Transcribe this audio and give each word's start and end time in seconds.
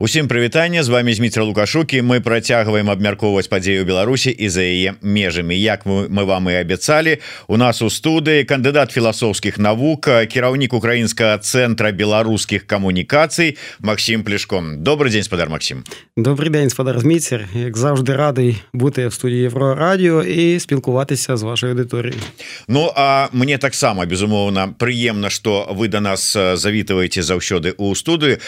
Усім 0.00 0.26
прывітанне 0.28 0.82
з 0.82 0.88
вами 0.88 1.14
Зміцер 1.14 1.44
лукашукі 1.44 2.02
мы 2.02 2.18
працягваем 2.20 2.90
абмяркоўваць 2.90 3.46
падзею 3.46 3.84
Беларусі 3.86 4.34
і 4.34 4.48
за 4.50 4.66
яе 4.66 4.98
межамі. 5.02 5.54
Як 5.54 5.86
мы, 5.86 6.10
мы 6.10 6.26
вам 6.26 6.50
і 6.50 6.58
абяцалі 6.58 7.22
у 7.46 7.54
нас 7.56 7.78
у 7.78 7.86
студыі 7.86 8.42
кандыдат 8.42 8.90
філасофскіх 8.90 9.54
навук 9.62 10.10
кіраўнік 10.26 10.74
украінскага 10.74 11.38
цэнтра 11.38 11.94
беларускіх 11.94 12.66
камунікацый 12.66 13.54
Максім 13.78 14.26
плешком. 14.26 14.82
Добрый 14.82 15.14
день 15.14 15.22
спадар 15.22 15.46
Максім. 15.48 15.84
Добрый 16.18 16.50
день 16.50 16.70
спадар 16.70 16.98
Зміцер. 16.98 17.46
Як 17.54 17.78
заўжды 17.78 18.18
радый 18.18 18.58
бути 18.72 19.06
в 19.06 19.14
студії 19.14 19.42
Єврорадіо 19.42 20.22
і 20.22 20.58
спілкуватися 20.58 21.36
з 21.36 21.42
вашою 21.42 21.74
аўдыторыяй 21.74 22.18
Ну 22.66 22.90
а 22.96 23.28
мне 23.32 23.58
таксама 23.58 24.06
безумоўна 24.06 24.74
прыемна 24.74 25.30
што 25.30 25.70
вы 25.70 25.86
да 25.86 26.00
нас 26.00 26.34
завітваеце 26.34 27.22
заўсёды 27.22 27.78
у 27.78 27.94
студыю. 27.94 28.42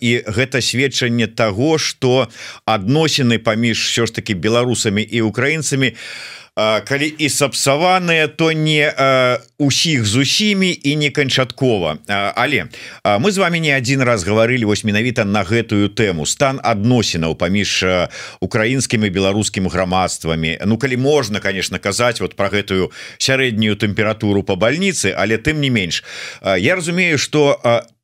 І 0.00 0.10
гэта 0.26 0.58
сведчанне 0.72 1.28
того 1.28 1.76
что 1.78 2.28
адносіны 2.64 3.38
паміж 3.38 3.76
все 3.92 4.06
ж 4.06 4.14
таки 4.14 4.34
беларусамі 4.34 5.04
і 5.04 5.20
украінцамі 5.28 5.92
калі 6.56 7.08
і 7.08 7.28
сапсаваныя 7.32 8.28
то 8.28 8.52
не 8.52 8.92
усіх 9.58 10.04
з 10.04 10.16
усімі 10.16 10.68
і 10.84 10.96
не 10.96 11.10
канчаткова. 11.10 11.96
Але 12.36 12.68
мы 13.04 13.32
з 13.32 13.38
вами 13.38 13.58
не 13.58 13.72
один 13.72 14.02
раз 14.02 14.24
гаварылі 14.24 14.68
вось 14.68 14.84
менавіта 14.84 15.24
на 15.24 15.44
гэтую 15.48 15.88
тэму. 15.88 16.28
Стан 16.28 16.60
адносінаў 16.60 17.40
паміж 17.40 17.84
украінскімі 18.40 19.08
беларускім 19.08 19.68
грамадствамі. 19.68 20.60
Ну 20.66 20.76
калі 20.76 20.96
можна 20.96 21.40
конечно 21.40 21.78
казаць 21.78 22.20
вот 22.20 22.36
про 22.36 22.52
гэтую 22.52 22.92
сярэднюю 23.16 23.76
тэмпературу 23.76 24.44
по 24.44 24.56
больніцы 24.56 25.16
але 25.16 25.40
тым 25.40 25.64
не 25.64 25.70
менш. 25.70 26.04
Я 26.44 26.76
разумею 26.76 27.16
что 27.16 27.56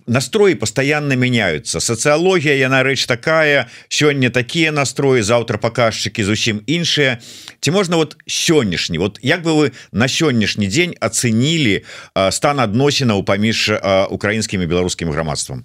настроі 0.09 0.55
постоянно 0.55 1.17
меняются 1.17 1.81
социологія 1.81 2.55
яна 2.55 2.83
рэч 2.83 3.07
такая 3.07 3.69
сёння 3.89 4.31
такія 4.31 4.73
настроі 4.73 5.23
завтра 5.23 5.59
показчыки 5.59 6.25
зусім 6.25 6.61
іншыя. 6.67 7.19
Ці 7.61 7.71
можна 7.71 7.97
вот 7.97 8.17
сённяшні? 8.27 8.99
Вот 8.99 9.19
як 9.23 9.43
бы 9.43 9.53
вы 9.55 9.73
на 9.93 10.09
сённяшні 10.09 10.67
дзень 10.67 10.95
ацэнілі 11.01 11.85
стан 12.31 12.61
адносінаў 12.61 13.25
паміж 13.25 13.71
украінскімі 14.11 14.67
беларускім 14.67 15.11
грамадствам? 15.11 15.65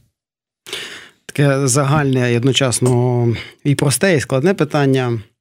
Таке 1.25 1.67
загальне 1.67 2.37
одночасно 2.37 3.35
і 3.63 3.75
просте 3.75 4.15
і 4.15 4.19
складне 4.19 4.53
питання. 4.53 5.11
Е, 5.11 5.32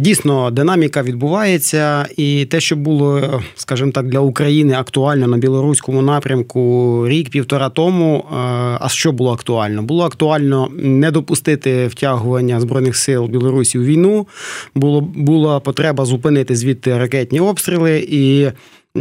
дійсно, 0.00 0.50
динаміка 0.50 1.02
відбувається, 1.02 2.06
і 2.16 2.44
те, 2.44 2.60
що 2.60 2.76
було, 2.76 3.40
скажімо 3.54 3.90
так, 3.90 4.06
для 4.06 4.20
України 4.20 4.74
актуально 4.74 5.26
на 5.26 5.36
білоруському 5.36 6.02
напрямку 6.02 7.04
рік-півтора 7.08 7.68
тому. 7.68 8.16
Е, 8.16 8.34
а 8.80 8.86
що 8.88 9.12
було 9.12 9.32
актуально? 9.32 9.82
Було 9.82 10.04
актуально 10.04 10.68
не 10.76 11.10
допустити 11.10 11.86
втягування 11.86 12.60
збройних 12.60 12.96
сил 12.96 13.26
Білорусі 13.26 13.78
у 13.78 13.82
війну. 13.82 14.26
Було 14.74 15.00
була 15.00 15.60
потреба 15.60 16.04
зупинити 16.04 16.56
звідти 16.56 16.98
ракетні 16.98 17.40
обстріли 17.40 18.06
і. 18.08 18.48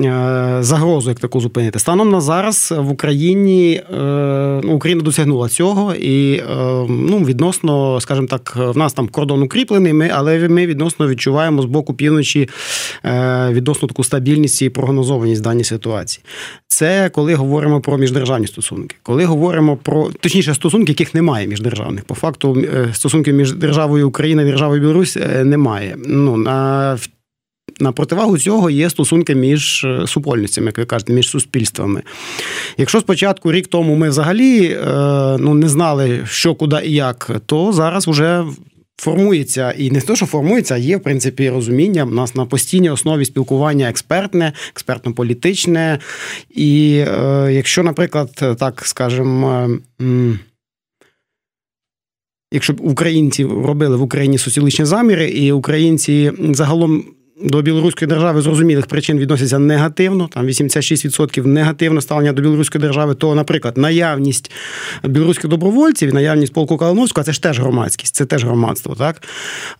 Е, 0.06 0.58
загрозу 0.64 1.10
як 1.10 1.20
таку 1.20 1.40
зупинити. 1.40 1.80
Станом 1.80 2.12
на 2.12 2.22
зараз 2.22 2.74
в 2.78 2.92
Україні 2.92 3.74
е, 3.74 3.96
ну, 4.64 4.74
Україна 4.74 5.02
досягнула 5.02 5.50
цього, 5.50 5.94
і 5.94 6.34
е, 6.34 6.44
ну, 6.90 7.20
відносно, 7.20 8.02
скажімо 8.02 8.28
так, 8.28 8.54
в 8.56 8.78
нас 8.78 8.94
там 8.94 9.08
кордон 9.08 9.44
укріплений, 9.44 9.94
ми, 9.94 10.12
але 10.14 10.50
ми 10.50 10.68
відносно 10.68 11.08
відчуваємо 11.08 11.62
з 11.62 11.66
боку 11.66 11.94
півночі 11.94 12.50
відносно 13.50 13.88
таку 13.88 14.04
стабільність 14.04 14.62
і 14.62 14.70
прогнозованість 14.70 15.42
даній 15.42 15.64
ситуації. 15.64 16.24
Це 16.68 17.10
коли 17.10 17.36
говоримо 17.36 17.82
про 17.82 17.98
міждержавні 17.98 18.48
стосунки. 18.48 18.96
Коли 19.04 19.26
говоримо 19.26 19.78
про 19.78 20.10
точніше 20.20 20.54
стосунки, 20.54 20.92
яких 20.92 21.16
немає 21.16 21.48
міждержавних. 21.48 22.04
По 22.04 22.16
факту 22.16 22.64
стосунків 22.94 23.36
між 23.36 23.54
державою 23.54 24.08
Україна 24.08 24.42
і 24.42 24.46
державою 24.46 24.82
Білорусь 24.82 25.18
немає. 25.44 25.96
Ну, 26.08 26.38
на 26.38 26.98
на 27.80 27.92
противагу 27.92 28.38
цього 28.38 28.70
є 28.70 28.90
стосунки 28.90 29.36
між 29.36 29.84
е, 29.84 30.08
супольницями, 30.08 30.68
як 30.68 30.78
ви 30.78 30.86
кажете, 30.86 31.14
між 31.14 31.30
суспільствами. 31.30 32.04
Якщо 32.78 33.00
спочатку 33.00 33.52
рік 33.52 33.68
тому 33.68 33.96
ми 33.96 34.10
взагалі 34.10 34.66
е, 34.66 34.78
ну, 35.40 35.54
не 35.54 35.70
знали, 35.70 36.22
що, 36.26 36.56
куди 36.56 36.82
і 36.86 36.94
як, 36.94 37.32
то 37.46 37.74
зараз 37.74 38.08
вже. 38.08 38.44
Формується 39.00 39.72
і 39.72 39.92
не 39.92 40.02
те, 40.02 40.16
що 40.16 40.26
формується, 40.26 40.76
а 40.76 40.78
є 40.78 40.98
в 40.98 41.04
принципі 41.04 41.50
розуміння. 41.50 42.04
У 42.04 42.10
нас 42.10 42.36
на 42.36 42.46
постійній 42.46 42.90
основі 42.90 43.26
спілкування 43.26 43.90
експертне, 43.90 44.54
експертно-політичне. 44.76 46.00
І 46.50 47.04
е, 47.08 47.50
якщо, 47.52 47.84
наприклад, 47.84 48.56
так 48.60 48.82
скажемо, 48.86 49.70
е, 50.02 50.40
якщо 52.52 52.74
б 52.74 52.82
українці 52.82 53.46
робили 53.46 53.98
в 53.98 54.02
Україні 54.02 54.38
соціологічні 54.38 54.86
заміри, 54.86 55.30
і 55.30 55.52
українці 55.52 56.32
загалом 56.52 57.06
до 57.42 57.62
білоруської 57.62 58.10
держави 58.10 58.42
зрозумілих 58.42 58.86
причин 58.86 59.20
відносяться 59.20 59.60
негативно. 59.60 60.28
Там 60.28 60.46
86% 60.48 61.46
негативно 61.46 62.02
ставлення 62.02 62.34
до 62.34 62.42
білоруської 62.42 62.82
держави. 62.82 63.16
То, 63.16 63.36
наприклад, 63.36 63.78
наявність 63.78 64.52
білоруських 65.04 65.50
добровольців, 65.50 66.14
наявність 66.14 66.54
полку 66.54 66.78
Калиновського, 66.78 67.26
це 67.26 67.34
ж 67.34 67.42
теж 67.42 67.60
громадськість, 67.60 68.16
це 68.16 68.26
теж 68.26 68.46
громадство. 68.46 68.96
Так 68.96 69.22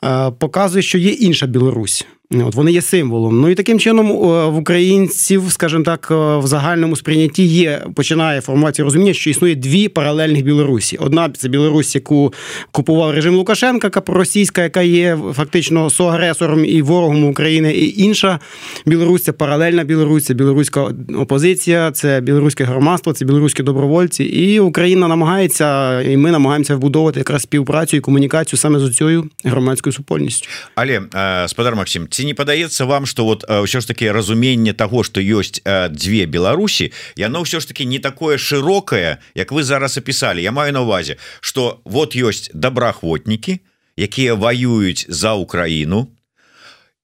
е, 0.04 0.32
показує, 0.32 0.82
що 0.82 0.98
є 0.98 1.12
інша 1.12 1.48
Білорусь. 1.48 2.06
От 2.32 2.56
Вони 2.56 2.72
є 2.72 2.82
символом. 2.82 3.42
Ну 3.42 3.50
і 3.50 3.56
таким 3.56 3.80
чином 3.80 4.08
в 4.52 4.58
українців, 4.58 5.44
скажімо 5.50 5.84
так, 5.84 6.08
в 6.12 6.48
загальному 6.48 6.96
сприйнятті 6.96 7.44
є 7.44 7.82
починає 7.96 8.42
формуватися 8.42 8.84
розуміння, 8.84 9.14
що 9.14 9.30
існує 9.30 9.56
дві 9.56 9.88
паралельних 9.88 10.44
Білорусі. 10.44 10.98
Одна 10.98 11.30
це 11.30 11.50
Білорусь, 11.50 11.96
яку 11.96 12.34
купував 12.72 13.12
режим 13.12 13.36
Лукашенка, 13.36 13.88
яка 13.88 14.02
проросійська, 14.02 14.64
яка 14.64 14.82
є 14.82 15.18
фактично 15.34 15.90
соагресором 15.90 16.66
і 16.66 16.82
ворогом 16.82 17.24
України. 17.30 17.74
І 17.74 18.02
інша 18.02 18.40
Білорусь 18.86 19.24
це 19.24 19.32
паралельна 19.32 19.84
Білорусь, 19.84 20.26
це 20.26 20.34
білоруська 20.34 20.94
опозиція, 21.18 21.92
це 21.92 22.22
білоруське 22.22 22.64
громадство, 22.64 23.14
це 23.14 23.26
білоруські 23.26 23.64
добровольці. 23.64 24.24
І 24.24 24.60
Україна 24.60 25.08
намагається, 25.08 26.02
і 26.02 26.18
ми 26.18 26.32
намагаємося 26.32 26.76
вбудовувати 26.76 27.20
якраз 27.20 27.42
співпрацю 27.42 27.98
і 27.98 28.00
комунікацію 28.00 28.60
саме 28.60 28.80
з 28.80 28.96
цією 28.96 29.30
громадською 29.44 29.94
супольністю. 29.94 30.50
Але, 30.76 31.02
спадар 31.48 31.76
Максим, 31.76 32.08
ці 32.18 32.26
не 32.26 32.34
падаецца 32.34 32.90
вам 32.90 33.06
что 33.06 33.30
вот 33.30 33.46
ўсё 33.46 33.78
ж 33.78 33.86
таки 33.86 34.10
разуменне 34.10 34.74
того 34.74 35.06
что 35.06 35.22
ёсць 35.22 35.62
дзве 35.62 36.26
Беларусі 36.26 36.90
яно 37.14 37.46
ўсё 37.46 37.62
ж 37.62 37.70
таки 37.70 37.86
не 37.86 38.02
такое 38.02 38.42
широкое 38.42 39.22
як 39.38 39.54
вы 39.54 39.62
зараз 39.62 40.02
опісалі 40.02 40.42
Я 40.42 40.52
маю 40.52 40.74
на 40.74 40.82
увазе 40.82 41.22
что 41.42 41.78
вот 41.86 42.18
ёсць 42.18 42.50
добраахвотнікі 42.58 43.62
якія 43.98 44.34
воююць 44.34 45.06
за 45.10 45.38
Украіну 45.38 46.10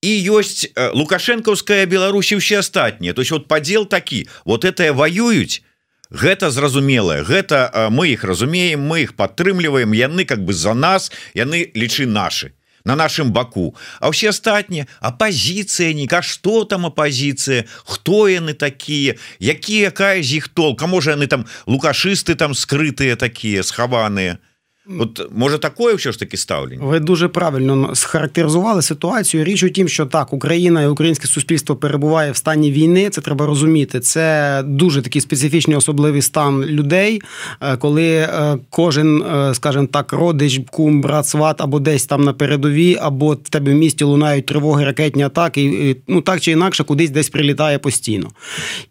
і 0.01 0.11
ёсць 0.33 0.73
лукашэнкаўская 0.73 1.85
Беларусі 1.85 2.35
усе 2.35 2.59
астатнія. 2.59 3.13
То 3.13 3.21
есть 3.21 3.31
вот 3.31 3.47
подзел 3.47 3.85
такі. 3.85 4.27
Вот 4.45 4.65
это 4.65 4.91
воююць 4.93 5.61
гэта 6.09 6.49
зразумелае 6.49 7.23
гэта 7.23 7.87
мы 7.89 8.09
их 8.09 8.23
разумеем 8.23 8.81
мы 8.81 9.01
их 9.05 9.13
падтрымліваем 9.15 9.93
яны 9.93 10.25
как 10.25 10.43
бы 10.45 10.53
за 10.53 10.73
нас 10.73 11.11
яны 11.33 11.71
лічы 11.73 12.05
наши 12.05 12.53
на 12.85 12.95
нашым 12.95 13.31
баку 13.31 13.75
а 13.99 14.11
ўсе 14.13 14.29
астатнія 14.29 14.87
апозіцыя 14.99 15.93
ніка 15.93 16.21
что 16.21 16.63
там 16.63 16.85
апозіцыя 16.85 17.67
хто 17.83 18.27
яны 18.27 18.53
такія 18.53 19.15
якія 19.39 19.91
якая 19.91 20.23
з 20.23 20.43
іх 20.43 20.51
толка 20.51 20.87
можа 20.87 21.15
яны 21.15 21.27
там 21.27 21.47
лукашысты 21.67 22.35
там 22.35 22.53
скрытыя 22.53 23.15
такія 23.15 23.63
схаваныя? 23.63 24.39
то 24.39 24.52
От 24.99 25.31
може 25.35 25.57
такое 25.57 25.95
все 25.95 26.11
ж 26.11 26.19
таки 26.19 26.37
ставлення? 26.37 26.85
Ви 26.85 26.99
дуже 26.99 27.27
правильно 27.27 27.95
схарактеризували 27.95 28.81
ситуацію. 28.81 29.43
Річ 29.43 29.63
у 29.63 29.69
тім, 29.69 29.87
що 29.87 30.05
так 30.05 30.33
Україна 30.33 30.81
і 30.81 30.87
українське 30.87 31.27
суспільство 31.27 31.75
перебуває 31.75 32.31
в 32.31 32.37
стані 32.37 32.71
війни. 32.71 33.09
Це 33.09 33.21
треба 33.21 33.45
розуміти. 33.45 33.99
Це 33.99 34.61
дуже 34.65 35.01
такий 35.01 35.21
специфічний 35.21 35.77
особливий 35.77 36.21
стан 36.21 36.63
людей, 36.65 37.21
е, 37.61 37.77
коли 37.77 38.11
е, 38.11 38.57
кожен, 38.69 39.21
е, 39.21 39.53
скажімо 39.53 39.87
так, 39.91 40.13
родич, 40.13 40.61
кум, 40.71 41.01
брат, 41.01 41.27
сват 41.27 41.61
або 41.61 41.79
десь 41.79 42.05
там 42.05 42.23
на 42.23 42.33
передовій, 42.33 42.97
або 43.01 43.31
в 43.31 43.49
тебе 43.49 43.71
в 43.71 43.75
місті 43.75 44.03
лунають 44.03 44.45
тривоги, 44.45 44.85
ракетні 44.85 45.23
атаки. 45.23 45.63
І, 45.63 45.95
ну 46.07 46.21
так 46.21 46.41
чи 46.41 46.51
інакше, 46.51 46.83
кудись 46.83 47.09
десь 47.09 47.29
прилітає 47.29 47.79
постійно. 47.79 48.29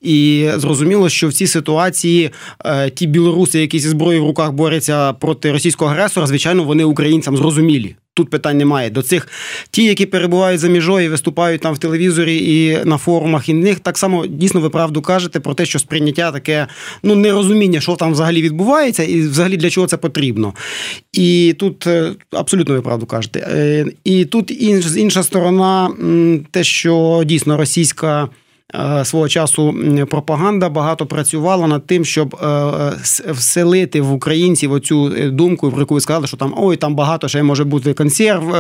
І 0.01 0.49
зрозуміло, 0.57 1.09
що 1.09 1.29
в 1.29 1.33
цій 1.33 1.47
ситуації 1.47 2.31
ті 2.95 3.07
білоруси, 3.07 3.61
які 3.61 3.79
зі 3.79 3.89
зброєю 3.89 4.25
в 4.25 4.27
руках 4.27 4.53
борються 4.53 5.13
проти 5.13 5.53
російського 5.53 5.82
російського 5.83 5.91
агресора, 5.91 6.27
звичайно, 6.27 6.65
вони 6.65 6.85
українцям 6.85 7.37
зрозумілі. 7.37 7.97
Тут 8.15 8.31
питань 8.31 8.59
немає. 8.59 8.91
До 8.91 9.03
цих 9.03 9.29
ті, 9.71 9.85
які 9.85 10.07
перебувають 10.07 10.61
за 10.61 10.69
міжою, 10.69 11.11
виступають 11.11 11.61
там 11.61 11.75
в 11.75 11.79
телевізорі 11.79 12.37
і 12.37 12.85
на 12.85 12.99
форумах, 12.99 13.49
і 13.49 13.55
них 13.55 13.81
так 13.81 13.99
само 13.99 14.27
дійсно 14.27 14.61
ви 14.61 14.71
правду 14.71 15.03
кажете 15.03 15.41
про 15.41 15.55
те, 15.55 15.67
що 15.67 15.79
сприйняття 15.79 16.33
таке 16.33 16.67
ну 17.03 17.15
нерозуміння, 17.15 17.81
що 17.81 17.97
там 17.97 18.13
взагалі 18.13 18.43
відбувається, 18.43 19.03
і 19.03 19.21
взагалі 19.21 19.57
для 19.57 19.71
чого 19.71 19.87
це 19.87 19.97
потрібно. 19.97 20.55
І 21.13 21.55
тут 21.59 21.87
е, 21.87 22.13
абсолютно 22.31 22.75
ви 22.75 22.83
правду 22.83 23.07
кажете. 23.07 23.41
Е, 23.41 23.87
і 24.05 24.25
тут 24.25 24.51
інша 24.97 25.23
сторона, 25.23 25.91
те, 26.51 26.65
що 26.65 27.23
дійсно 27.25 27.57
російська 27.57 28.29
свого 29.05 29.29
часу 29.29 29.75
пропаганда 30.11 30.69
багато 30.69 31.07
працювала 31.07 31.67
над 31.67 31.87
тим, 31.87 32.05
щоб 32.05 32.35
е, 32.35 33.33
вселити 33.33 34.01
в 34.01 34.13
українців 34.13 34.73
оцю 34.73 35.09
думку, 35.31 35.71
про 35.71 35.81
яку 35.81 35.95
ви 35.95 36.01
сказали, 36.01 36.27
що 36.27 36.37
там 36.37 36.55
ой, 36.57 36.77
там 36.77 36.95
багато 36.95 37.29
ще 37.29 37.43
може 37.43 37.65
бути 37.65 37.95
консерв 37.95 38.53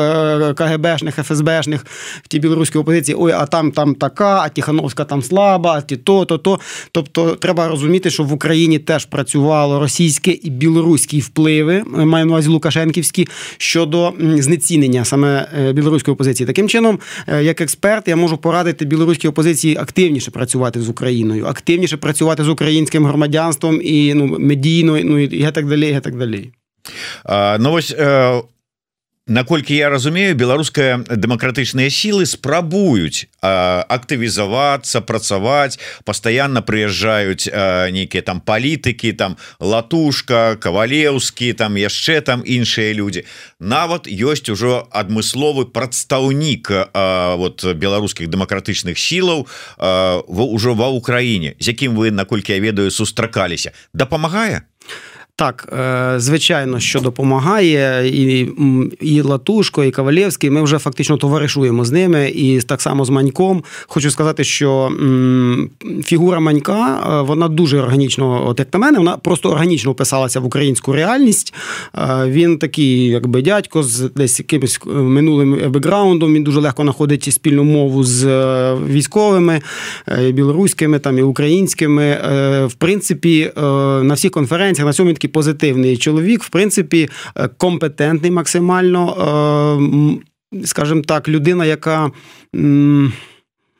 КГБшних, 0.54 1.14
ФСБшних 1.14 1.86
в 2.22 2.28
тій 2.28 2.38
білоруській 2.38 2.78
опозиції. 2.78 3.16
Ой, 3.18 3.32
а 3.32 3.46
там 3.46 3.72
там 3.72 3.94
така, 3.94 4.40
а 4.40 4.48
Тихановська 4.48 5.04
там 5.04 5.22
слаба, 5.22 5.72
а 5.72 5.80
ті 5.80 5.96
то, 5.96 6.24
то, 6.24 6.38
то. 6.38 6.60
Тобто, 6.92 7.36
треба 7.36 7.68
розуміти, 7.68 8.10
що 8.10 8.22
в 8.24 8.32
Україні 8.32 8.78
теж 8.78 9.04
працювало 9.06 9.80
російське 9.80 10.30
і 10.30 10.50
білоруські 10.50 11.20
впливи, 11.20 11.84
маю 11.86 12.26
на 12.26 12.32
увазі 12.32 12.48
Лукашенківські, 12.48 13.28
щодо 13.58 14.12
знецінення 14.20 15.04
саме 15.04 15.48
білоруської 15.74 16.12
опозиції. 16.12 16.46
Таким 16.46 16.68
чином, 16.68 16.98
як 17.40 17.60
експерт, 17.60 18.08
я 18.08 18.16
можу 18.16 18.36
порадити 18.36 18.84
білоруській 18.84 19.28
опозиції 19.28 19.76
активніше 20.02 20.30
працювати 20.30 20.80
з 20.80 20.88
Україною, 20.88 21.46
активніше 21.46 21.96
працювати 21.96 22.44
з 22.44 22.48
українським 22.48 23.06
громадянством 23.06 23.80
і 23.82 24.14
ну 24.14 24.26
медійно, 24.38 24.98
ну 25.04 25.18
і 25.18 25.42
так 25.52 25.66
далі. 25.66 25.90
і 25.90 26.00
так 26.00 26.18
далі. 26.18 26.50
Ну 27.60 27.72
ось 27.72 27.94
е, 27.98 28.42
наколькі 29.26 29.76
я 29.76 29.88
разумею 29.88 30.34
беларуская 30.34 30.98
дэмакратычныя 31.06 31.90
сілы 31.94 32.26
спрабуюць 32.26 33.30
актывізавацца 33.42 35.00
працаваць 35.06 35.78
постоянно 36.04 36.62
прыязджаюць 36.62 37.46
нейкія 37.94 38.22
там 38.26 38.40
палітыкі 38.42 39.12
там 39.14 39.36
латушка 39.60 40.58
кавалеўскі 40.58 41.52
там 41.54 41.78
яшчэ 41.78 42.20
там 42.26 42.42
іншыя 42.42 42.90
люди 42.98 43.22
нават 43.60 44.10
ёсць 44.10 44.50
ужо 44.50 44.90
адмысловы 44.90 45.70
прадстаўнік 45.70 46.90
вот 47.38 47.62
беларускіх 47.78 48.26
дэмакратычных 48.26 48.98
сілаў 48.98 49.46
ўжо 50.26 50.74
ва 50.74 50.90
ўкраіне 50.90 51.54
з 51.62 51.66
якім 51.70 51.94
вы 51.94 52.10
наколькі 52.10 52.52
я 52.52 52.60
ведаю 52.60 52.90
сустракаліся. 52.90 53.70
Дапамагае 53.94 54.66
Так, 55.36 55.72
е, 55.72 56.14
звичайно, 56.20 56.80
що 56.80 57.00
допомагає, 57.00 58.08
і 58.08 58.48
і 59.00 59.20
Латушко, 59.20 59.84
і 59.84 59.90
Кавалєвський. 59.90 60.50
Ми 60.50 60.62
вже 60.62 60.78
фактично 60.78 61.16
товаришуємо 61.16 61.84
з 61.84 61.92
ними, 61.92 62.32
і 62.34 62.60
так 62.60 62.82
само 62.82 63.04
з 63.04 63.10
Маньком. 63.10 63.64
Хочу 63.86 64.10
сказати, 64.10 64.44
що 64.44 64.92
фігура 66.04 66.40
Манька 66.40 67.00
е, 67.06 67.22
вона 67.22 67.48
дуже 67.48 67.78
органічно, 67.78 68.48
от 68.48 68.58
як 68.58 68.68
на 68.72 68.78
мене, 68.78 68.98
вона 68.98 69.16
просто 69.16 69.50
органічно 69.50 69.92
вписалася 69.92 70.40
в 70.40 70.46
українську 70.46 70.92
реальність. 70.92 71.54
Е, 71.98 72.24
він 72.26 72.58
такий, 72.58 73.06
якби 73.06 73.42
дядько, 73.42 73.82
з 73.82 74.10
десь 74.16 74.38
якимось 74.38 74.80
минулим 74.86 75.70
бекграундом. 75.70 76.34
Він 76.34 76.44
дуже 76.44 76.60
легко 76.60 76.82
знаходить 76.82 77.32
спільну 77.32 77.64
мову 77.64 78.04
з 78.04 78.26
військовими, 78.74 79.60
білоруськими 80.30 80.98
там 80.98 81.18
і 81.18 81.22
українськими. 81.22 82.18
В 82.66 82.72
принципі, 82.72 83.52
на 84.02 84.14
всіх 84.14 84.30
конференціях 84.30 84.86
на 84.86 84.92
цьому 84.92 85.10
він 85.10 85.16
такий 85.22 85.32
позитивний 85.32 85.96
чоловік, 85.96 86.42
в 86.42 86.48
принципі, 86.48 87.08
е, 87.36 87.48
компетентний 87.48 88.30
максимально, 88.30 90.20
е, 90.52 90.66
скажімо 90.66 91.02
так, 91.02 91.28
людина, 91.28 91.64
яка. 91.64 92.10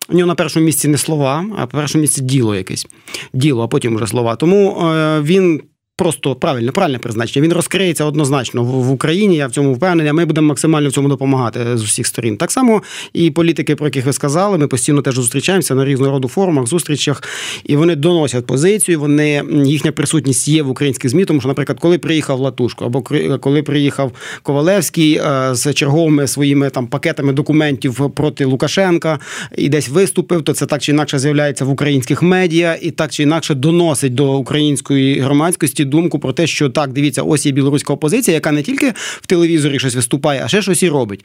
У 0.08 0.14
нього 0.14 0.26
на 0.26 0.34
першому 0.34 0.66
місці 0.66 0.88
не 0.88 0.98
слова, 0.98 1.44
а 1.56 1.60
на 1.60 1.66
першому 1.66 2.02
місці 2.02 2.22
діло 2.22 2.54
якесь. 2.54 2.86
Діло, 3.32 3.62
а 3.62 3.68
потім 3.68 3.96
вже 3.96 4.06
слова. 4.06 4.36
Тому 4.36 4.80
е, 4.80 5.20
він 5.20 5.60
просто 5.96 6.34
правильно, 6.34 6.72
правильне 6.72 6.98
призначення. 6.98 7.44
Він 7.44 7.52
розкриється 7.52 8.04
однозначно 8.04 8.64
в 8.64 8.90
Україні. 8.90 9.36
Я 9.36 9.46
в 9.46 9.50
цьому 9.50 9.74
впевнений. 9.74 10.12
Ми 10.12 10.24
будемо 10.24 10.48
максимально 10.48 10.88
в 10.88 10.92
цьому 10.92 11.08
допомагати 11.08 11.76
з 11.76 11.82
усіх 11.82 12.06
сторін. 12.06 12.36
Так 12.36 12.52
само 12.52 12.82
і 13.12 13.30
політики, 13.30 13.76
про 13.76 13.86
яких 13.86 14.06
ви 14.06 14.12
сказали, 14.12 14.58
ми 14.58 14.66
постійно 14.66 15.02
теж 15.02 15.14
зустрічаємося 15.14 15.74
на 15.74 15.84
різного 15.84 16.12
роду 16.12 16.28
форумах, 16.28 16.66
зустрічах, 16.66 17.22
і 17.64 17.76
вони 17.76 17.96
доносять 17.96 18.46
позицію. 18.46 19.00
Вони 19.00 19.44
їхня 19.64 19.92
присутність 19.92 20.48
є 20.48 20.62
в 20.62 20.70
українських 20.70 21.10
змі. 21.10 21.24
Тому 21.24 21.40
що, 21.40 21.48
наприклад, 21.48 21.78
коли 21.80 21.98
приїхав 21.98 22.40
Латушко, 22.40 22.84
або 22.84 23.02
коли 23.40 23.62
приїхав 23.62 24.12
Ковалевський 24.42 25.14
е, 25.14 25.48
з 25.54 25.72
черговими 25.72 26.26
своїми 26.26 26.70
там 26.70 26.86
пакетами 26.86 27.32
документів 27.32 28.10
проти 28.14 28.44
Лукашенка 28.44 29.18
і 29.56 29.68
десь 29.68 29.88
виступив, 29.88 30.42
то 30.42 30.52
це 30.52 30.66
так 30.66 30.82
чи 30.82 30.92
інакше 30.92 31.18
з'являється 31.18 31.64
в 31.64 31.70
українських 31.70 32.22
медіа, 32.22 32.78
і 32.82 32.90
так 32.90 33.10
чи 33.10 33.22
інакше 33.22 33.54
доносить 33.54 34.14
до 34.14 34.36
української 34.36 35.20
громадськості 35.20 35.81
думку 35.84 36.18
про 36.18 36.32
те, 36.32 36.46
що 36.46 36.70
так, 36.70 36.92
дивіться, 36.92 37.22
ось 37.22 37.46
є 37.46 37.52
білоруська 37.52 37.92
опозиція, 37.92 38.34
яка 38.34 38.52
не 38.52 38.62
тільки 38.62 38.90
в 38.96 39.26
телевізорі 39.26 39.78
щось 39.78 39.94
виступає, 39.94 40.42
а 40.44 40.48
ще 40.48 40.62
щось 40.62 40.82
і 40.82 40.88
робить. 40.88 41.24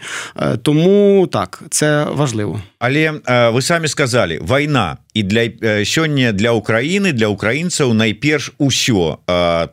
Тому 0.61 1.27
так, 1.31 1.63
це 1.69 2.07
важливо. 2.13 2.61
Але 2.79 3.11
ви 3.53 3.61
самі 3.61 3.87
сказали, 3.87 4.41
війна 4.49 4.97
і 5.13 5.23
для 5.23 5.41
сёння 5.85 6.31
для 6.31 6.51
Украіны 6.53 7.11
для 7.11 7.27
украінцаў 7.27 7.93
найперш 7.93 8.51
усё 8.59 9.17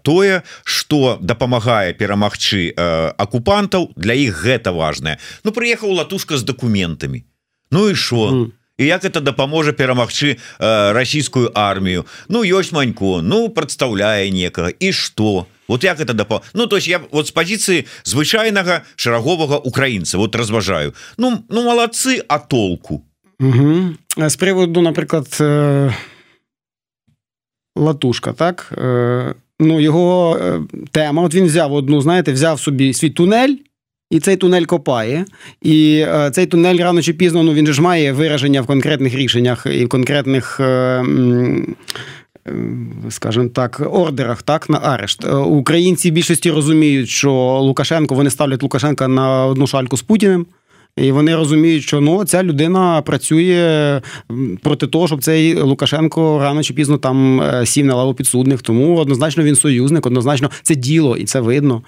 тое 0.02 0.42
что 0.64 1.18
дапамагае 1.20 1.92
перамагчы 1.92 2.72
акупантаў 3.18 3.92
для 3.96 4.14
іх 4.14 4.44
гэта 4.44 4.72
важное 4.72 5.18
Ну 5.44 5.52
прыехаў 5.52 5.92
латушка 5.92 6.36
з 6.36 6.42
документамі 6.42 7.24
Ну 7.70 7.90
і 7.90 7.94
що 7.94 8.16
mm 8.16 8.50
і 8.78 8.86
як 8.86 9.04
это 9.04 9.20
дапаможа 9.20 9.72
перамагчы 9.72 10.36
э, 10.58 10.92
расійскую 10.92 11.50
армію? 11.54 12.06
Ну 12.28 12.42
ёсць 12.42 12.72
манько 12.72 13.22
ну 13.22 13.48
прадстаўляе 13.48 14.30
некага. 14.30 14.70
І 14.80 14.92
что 14.92 15.46
вот 15.68 15.84
як 15.84 16.00
это 16.00 16.14
дапа 16.14 16.42
Ну 16.54 16.66
то 16.66 16.76
есть 16.76 16.88
я 16.88 17.00
вот 17.10 17.26
з 17.26 17.30
пазіцыі 17.30 17.86
звычайнага 18.04 18.82
шараговага 18.96 19.58
украінца 19.58 20.18
вот 20.18 20.34
разважаю. 20.34 20.94
Ну 21.18 21.44
ну 21.48 21.64
малацы 21.64 22.22
а 22.28 22.38
толку? 22.38 23.02
Угу. 23.40 23.94
з 24.16 24.36
приводу 24.36 24.80
наприклад 24.80 25.26
э, 25.40 25.92
латушка 27.76 28.32
так? 28.32 28.72
Э, 28.72 29.34
ну 29.60 29.80
його 29.80 30.38
тема 30.90 31.22
от 31.22 31.34
він 31.34 31.44
взяв 31.46 31.72
одну 31.72 32.00
знаєте 32.00 32.32
взяв 32.32 32.60
собі 32.60 32.94
свій 32.94 33.10
тунель 33.10 33.56
і 34.10 34.20
цей 34.20 34.36
тунель 34.36 34.64
копає. 34.64 35.24
І 35.62 36.04
е, 36.08 36.30
цей 36.30 36.46
тунель 36.46 36.78
рано 36.78 37.02
чи 37.02 37.12
пізно 37.12 37.42
ну, 37.42 37.52
він 37.52 37.66
ж 37.66 37.82
має 37.82 38.12
вираження 38.12 38.60
в 38.62 38.66
конкретних 38.66 39.14
рішеннях 39.14 39.66
і 39.70 39.84
в 39.84 39.88
конкретних. 39.88 40.60
Е, 40.60 40.64
е, 40.64 41.04
Скажімо 43.10 43.48
так, 43.48 43.82
ордерах 43.92 44.42
так 44.42 44.70
на 44.70 44.78
арешт 44.78 45.24
українці 45.46 46.10
в 46.10 46.12
більшості 46.12 46.50
розуміють, 46.50 47.08
що 47.08 47.32
Лукашенко 47.62 48.14
вони 48.14 48.30
ставлять 48.30 48.62
Лукашенка 48.62 49.08
на 49.08 49.46
одну 49.46 49.66
шальку 49.66 49.96
з 49.96 50.02
Путіним, 50.02 50.46
і 50.96 51.12
вони 51.12 51.36
розуміють, 51.36 51.82
що 51.82 52.00
ну 52.00 52.24
ця 52.24 52.42
людина 52.42 53.02
працює 53.02 54.00
проти 54.62 54.86
того, 54.86 55.06
щоб 55.06 55.24
цей 55.24 55.60
Лукашенко 55.60 56.38
рано 56.38 56.62
чи 56.62 56.74
пізно 56.74 56.98
там 56.98 57.42
сів 57.64 57.86
на 57.86 57.94
лаву 57.94 58.14
підсудних. 58.14 58.62
Тому 58.62 58.96
однозначно 58.96 59.42
він 59.42 59.56
союзник, 59.56 60.06
однозначно 60.06 60.50
це 60.62 60.74
діло, 60.74 61.16
і 61.16 61.24
це 61.24 61.40
видно. 61.40 61.82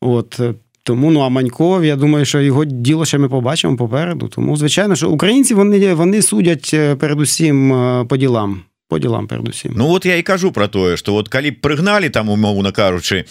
От 0.00 0.40
тому 0.84 1.10
ну 1.10 1.20
а 1.20 1.28
Маньков, 1.28 1.84
я 1.84 1.96
думаю, 1.96 2.24
що 2.24 2.40
його 2.40 2.64
діло 2.64 3.04
ще 3.04 3.18
ми 3.18 3.28
побачимо 3.28 3.76
попереду. 3.76 4.28
Тому, 4.28 4.56
звичайно, 4.56 4.96
що 4.96 5.10
українці 5.10 5.54
вони 5.54 5.94
вони 5.94 6.22
судять 6.22 6.70
е, 6.74 6.96
передусім 6.96 7.72
е, 7.72 8.04
по 8.04 8.16
ділам. 8.16 8.60
По 8.88 8.98
ділам, 8.98 9.26
передусім. 9.26 9.72
Ну 9.76 9.90
от 9.90 10.06
я 10.06 10.16
і 10.16 10.22
кажу 10.22 10.52
про 10.52 10.68
те, 10.68 10.96
що 10.96 11.14
от 11.14 11.28
коли 11.28 11.52
пригнали 11.52 12.10
там, 12.10 12.28
умовно 12.28 12.72
кажучи, 12.72 13.24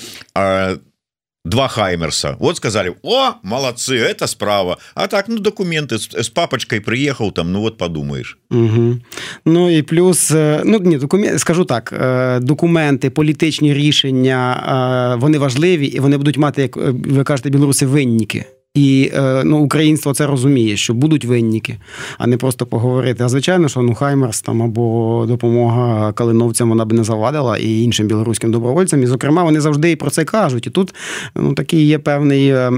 два 1.44 1.68
хаймерса 1.68 2.36
вот 2.38 2.56
сказали 2.56 2.94
о 3.02 3.34
молодцы 3.42 3.96
это 3.96 4.26
справа 4.26 4.78
а 4.94 5.06
так 5.06 5.28
ну 5.28 5.38
документы 5.38 5.98
с 5.98 6.28
папочкой 6.28 6.80
приехал 6.80 7.32
там 7.32 7.52
ну 7.52 7.60
вот 7.60 7.78
подумаешь 7.78 8.38
угу. 8.50 8.96
ну 9.44 9.70
і 9.70 9.82
плюс 9.82 10.30
е, 10.30 10.62
ну 10.64 10.78
ні 10.78 10.98
документ 10.98 11.40
скажу 11.40 11.64
так 11.64 11.92
е, 11.92 12.40
документи 12.40 13.10
політичні 13.10 13.74
рішення 13.74 15.14
е, 15.14 15.20
вони 15.20 15.38
важливі 15.38 15.86
і 15.86 16.00
вони 16.00 16.16
будуть 16.16 16.36
мати 16.36 16.62
як 16.62 16.76
ви 16.76 17.24
кажете 17.24 17.50
білоруси 17.50 17.86
винніки 17.86 18.44
і 18.75 19.11
е, 19.15 19.43
ну, 19.43 19.57
українство 19.57 20.13
це 20.13 20.27
розуміє, 20.27 20.77
що 20.77 20.93
будуть 20.93 21.25
винніки, 21.25 21.77
а 22.17 22.27
не 22.27 22.37
просто 22.37 22.65
поговорити. 22.65 23.23
А 23.23 23.29
звичайно, 23.29 23.69
що 23.69 23.81
ну 23.81 23.93
Хаймерс 23.93 24.41
там 24.41 24.63
або 24.63 25.25
допомога 25.27 26.13
калиновцям 26.13 26.69
вона 26.69 26.85
б 26.85 26.93
не 26.93 27.03
завадила 27.03 27.57
і 27.57 27.81
іншим 27.81 28.07
білоруським 28.07 28.51
добровольцям. 28.51 29.03
І, 29.03 29.05
зокрема, 29.05 29.43
вони 29.43 29.61
завжди 29.61 29.91
і 29.91 29.95
про 29.95 30.09
це 30.09 30.25
кажуть. 30.25 30.67
І 30.67 30.69
тут 30.69 30.95
ну 31.35 31.53
такий 31.53 31.87
є 31.87 31.99
певний, 31.99 32.47
е, 32.47 32.71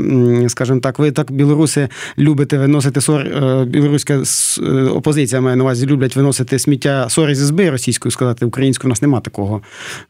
скажімо 0.47 0.79
так, 0.79 0.99
ви 0.99 1.11
так 1.11 1.31
білоруси 1.31 1.89
любите 2.17 2.57
виносити 2.57 3.01
сор 3.01 3.21
е, 3.21 3.65
білоруська 3.65 4.23
опозиція 4.91 5.41
має 5.41 5.55
на 5.55 5.63
увазі 5.63 5.85
люблять 5.85 6.15
виносити 6.15 6.59
сміття 6.59 7.09
сор 7.09 7.35
из 7.35 7.45
избы 7.45 7.69
російською, 7.69 8.11
сказати 8.11 8.45
українською 8.45 8.89
у 8.89 8.91
нас 8.91 9.01
нема 9.01 9.19
такого. 9.19 9.61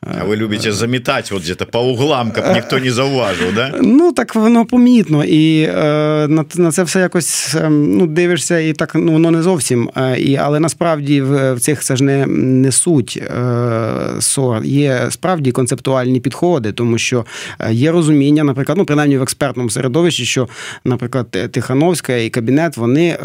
А 0.02 0.24
ви 0.24 0.36
любите 0.36 0.72
замітати, 0.72 1.36
от 1.36 1.44
где-то 1.44 1.66
по 1.66 1.80
углам, 1.80 2.32
як 2.36 2.56
ніхто 2.56 2.80
не 2.80 2.92
зауважив, 2.92 3.56
да? 3.56 3.74
Ну 3.82 4.12
так 4.12 4.36
воно 4.36 4.66
помітно 4.66 5.24
і. 5.24 5.75
Е, 5.76 6.28
на 6.28 6.46
на 6.56 6.72
це 6.72 6.84
все 6.84 7.00
якось 7.00 7.56
ем, 7.56 7.98
ну, 7.98 8.08
дивишся, 8.08 8.60
і 8.60 8.74
так 8.74 8.96
ну, 8.96 9.12
воно 9.12 9.32
не 9.32 9.42
зовсім. 9.42 9.90
Е, 9.98 10.20
і, 10.20 10.36
Але 10.36 10.60
насправді 10.60 11.22
в, 11.22 11.54
в 11.54 11.60
цих 11.60 11.84
це 11.84 11.96
ж 11.96 12.04
не, 12.04 12.26
не 12.28 12.72
суть 12.72 13.24
е, 13.24 14.22
СОР. 14.22 14.64
Є 14.64 15.08
справді 15.10 15.52
концептуальні 15.52 16.20
підходи, 16.20 16.72
тому 16.72 16.98
що 16.98 17.26
є 17.70 17.92
розуміння, 17.92 18.44
наприклад, 18.44 18.78
ну 18.78 18.86
принаймні 18.86 19.18
в 19.18 19.22
експертному 19.22 19.70
середовищі, 19.70 20.26
що, 20.26 20.48
наприклад, 20.86 21.32
Тихановська 21.52 22.16
і 22.16 22.30
кабінет 22.30 22.78
вони 22.78 23.18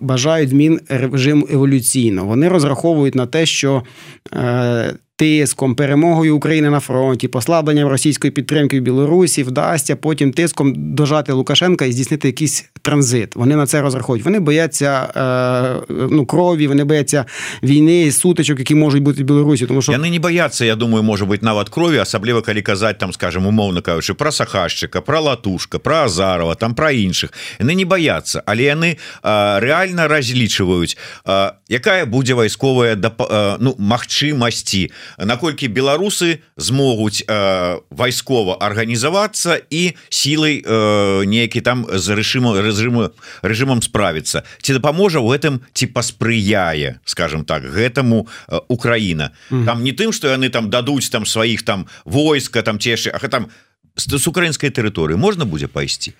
бажають 0.00 0.50
змін 0.50 0.80
режиму 0.88 1.48
еволюційно. 1.52 2.24
Вони 2.24 2.48
розраховують 2.48 3.14
на 3.14 3.26
те, 3.26 3.46
що 3.46 3.82
тиском, 5.18 5.74
перемогою 5.74 6.36
України 6.36 6.70
на 6.70 6.80
фронті, 6.80 7.28
послабленням 7.28 7.88
російської 7.88 8.30
підтримки 8.30 8.80
в 8.80 8.82
Білорусі 8.82 9.42
вдасться 9.42 9.96
потім 9.96 10.32
тиском 10.32 10.72
дожати 10.76 11.32
Лукашенка 11.32 11.84
і 11.84 11.92
здійснити 11.92 12.28
якийсь 12.28 12.64
транзит. 12.82 13.36
Вони 13.36 13.56
на 13.56 13.66
це 13.66 13.80
розраховують. 13.80 14.24
Вони 14.24 14.40
бояться 14.40 15.08
е, 15.90 15.94
ну, 16.10 16.26
крові, 16.26 16.66
вони 16.66 16.84
бояться 16.84 17.24
війни, 17.62 18.12
сутичок, 18.12 18.58
які 18.58 18.74
можуть 18.74 19.02
бути 19.02 19.22
в 19.22 19.26
Білорусі. 19.26 19.66
Тому 19.66 19.82
що 19.82 19.92
вони 19.92 20.10
не 20.10 20.18
бояться. 20.18 20.64
Я 20.64 20.76
думаю, 20.76 21.02
може 21.02 21.24
бути 21.24 21.46
навіть 21.46 21.68
крові, 21.68 21.98
особливо 21.98 22.42
коли 22.42 22.62
казати 22.62 22.96
там, 23.00 23.12
скажімо, 23.12 23.48
умовно 23.48 23.82
кажучи, 23.82 24.14
про 24.14 24.32
Сахащика, 24.32 25.00
про 25.00 25.20
Латушка, 25.20 25.78
про 25.78 25.96
Азарова, 25.96 26.54
там 26.54 26.74
про 26.74 26.90
інших. 26.90 27.32
Вони 27.60 27.74
не 27.74 27.84
бояться, 27.84 28.42
але 28.46 28.74
вони 28.74 28.88
е, 28.88 28.96
реально 29.60 30.08
е, 31.28 31.52
яка 31.68 32.06
буде 32.06 32.34
військова 32.34 32.86
е, 32.86 32.98
ну, 33.60 33.74
магчимості 33.78 34.90
наколькі 35.18 35.68
беларусы 35.68 36.42
змогуць 36.56 37.24
э, 37.26 37.78
вайскова 37.90 38.58
арганізавацца 38.60 39.60
і 39.70 39.94
сілай 40.08 40.60
э, 40.60 41.24
неякі 41.24 41.60
там 41.60 41.86
з 41.88 42.06
рэжыму 42.12 42.54
рэжыму 42.58 43.10
рэжымам 43.42 43.82
справіцца. 43.82 44.44
Ці 44.62 44.76
дапаможа 44.76 45.20
у 45.20 45.30
гэтым 45.32 45.64
ці 45.72 45.86
паспрыяе 45.88 47.00
скажем 47.04 47.44
так 47.44 47.62
гэтаму 47.62 48.26
э, 48.48 48.60
Украіна? 48.68 49.30
Mm. 49.50 49.64
там 49.64 49.84
не 49.84 49.92
тым 49.92 50.12
что 50.12 50.28
яны 50.28 50.48
там 50.48 50.70
дадуць 50.70 51.10
там 51.10 51.26
сваіх 51.26 51.62
там 51.62 51.86
войска 52.04 52.62
там 52.62 52.78
цешы 52.78 53.10
А 53.10 53.18
там 53.28 53.48
з 53.96 54.26
украінскай 54.26 54.70
тэрыторыі 54.70 55.16
можна 55.16 55.44
будзе 55.44 55.66
пайсці? 55.66 56.14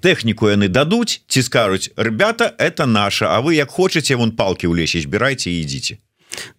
Тэхніку 0.00 0.50
яны 0.50 0.68
дадуць 0.68 1.22
ці 1.26 1.42
скажуць 1.42 1.90
ребята 1.96 2.54
это 2.58 2.86
наша 2.86 3.34
А 3.36 3.40
вы 3.40 3.54
як 3.54 3.70
хочаце 3.70 4.14
вон 4.14 4.32
палки 4.32 4.66
ў 4.66 4.74
лесе 4.74 5.00
збірайце 5.00 5.50
ідзіце 5.50 5.98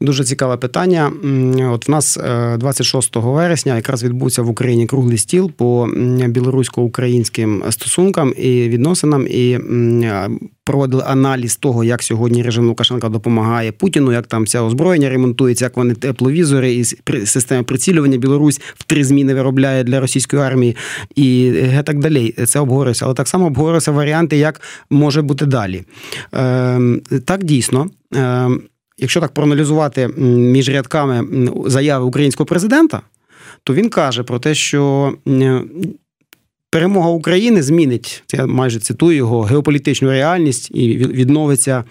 Дуже 0.01 0.23
цікаве 0.23 0.57
питання. 0.57 1.11
От 1.71 1.87
в 1.87 1.91
нас 1.91 2.19
26 2.57 3.17
е, 3.17 3.19
вересня 3.19 3.75
якраз 3.75 4.03
відбувся 4.03 4.41
в 4.41 4.49
Україні 4.49 4.87
круглий 4.87 5.17
стіл 5.17 5.51
по 5.51 5.87
білорусько-українським 6.27 7.63
стосункам 7.69 8.33
і 8.37 8.69
відносинам, 8.69 9.27
і 9.29 9.51
е, 9.51 10.29
проводили 10.63 11.03
аналіз 11.07 11.55
того, 11.55 11.83
як 11.83 12.03
сьогодні 12.03 12.43
режим 12.43 12.67
Лукашенка 12.67 13.09
допомагає 13.09 13.71
Путіну, 13.71 14.11
як 14.11 14.27
там 14.27 14.43
вся 14.43 14.61
озброєння 14.61 15.09
ремонтується, 15.09 15.65
як 15.65 15.77
вони 15.77 15.93
тепловізори 15.93 16.73
і 16.73 16.83
система 17.25 17.63
прицілювання 17.63 18.17
Білорусь 18.17 18.61
в 18.75 18.83
три 18.83 19.03
зміни 19.03 19.33
виробляє 19.33 19.83
для 19.83 19.99
російської 19.99 20.41
армії 20.41 20.75
і 21.15 21.53
так 21.85 21.99
далі. 21.99 22.31
Це 22.31 22.59
обговорюється. 22.59 23.05
Але 23.05 23.13
так 23.13 23.27
само 23.27 23.45
обговорюються 23.45 23.91
варіанти, 23.91 24.37
як 24.37 24.61
може 24.89 25.21
бути 25.21 25.45
далі. 25.45 25.83
Ем, 26.31 27.01
так 27.25 27.43
дійсно. 27.43 27.87
Якщо 28.97 29.21
так 29.21 29.33
проаналізувати 29.33 30.07
між 30.17 30.69
рядками 30.69 31.27
заяви 31.65 32.05
українського 32.05 32.45
президента, 32.45 33.01
то 33.63 33.73
він 33.73 33.89
каже 33.89 34.23
про 34.23 34.39
те, 34.39 34.55
що 34.55 35.13
перемога 36.69 37.09
України 37.09 37.63
змінить, 37.63 38.23
це 38.25 38.37
я 38.37 38.45
майже 38.45 38.79
цитую 38.79 39.17
його, 39.17 39.41
геополітичну 39.41 40.09
реальність 40.09 40.71
і 40.73 40.97
відновиться. 40.97 41.83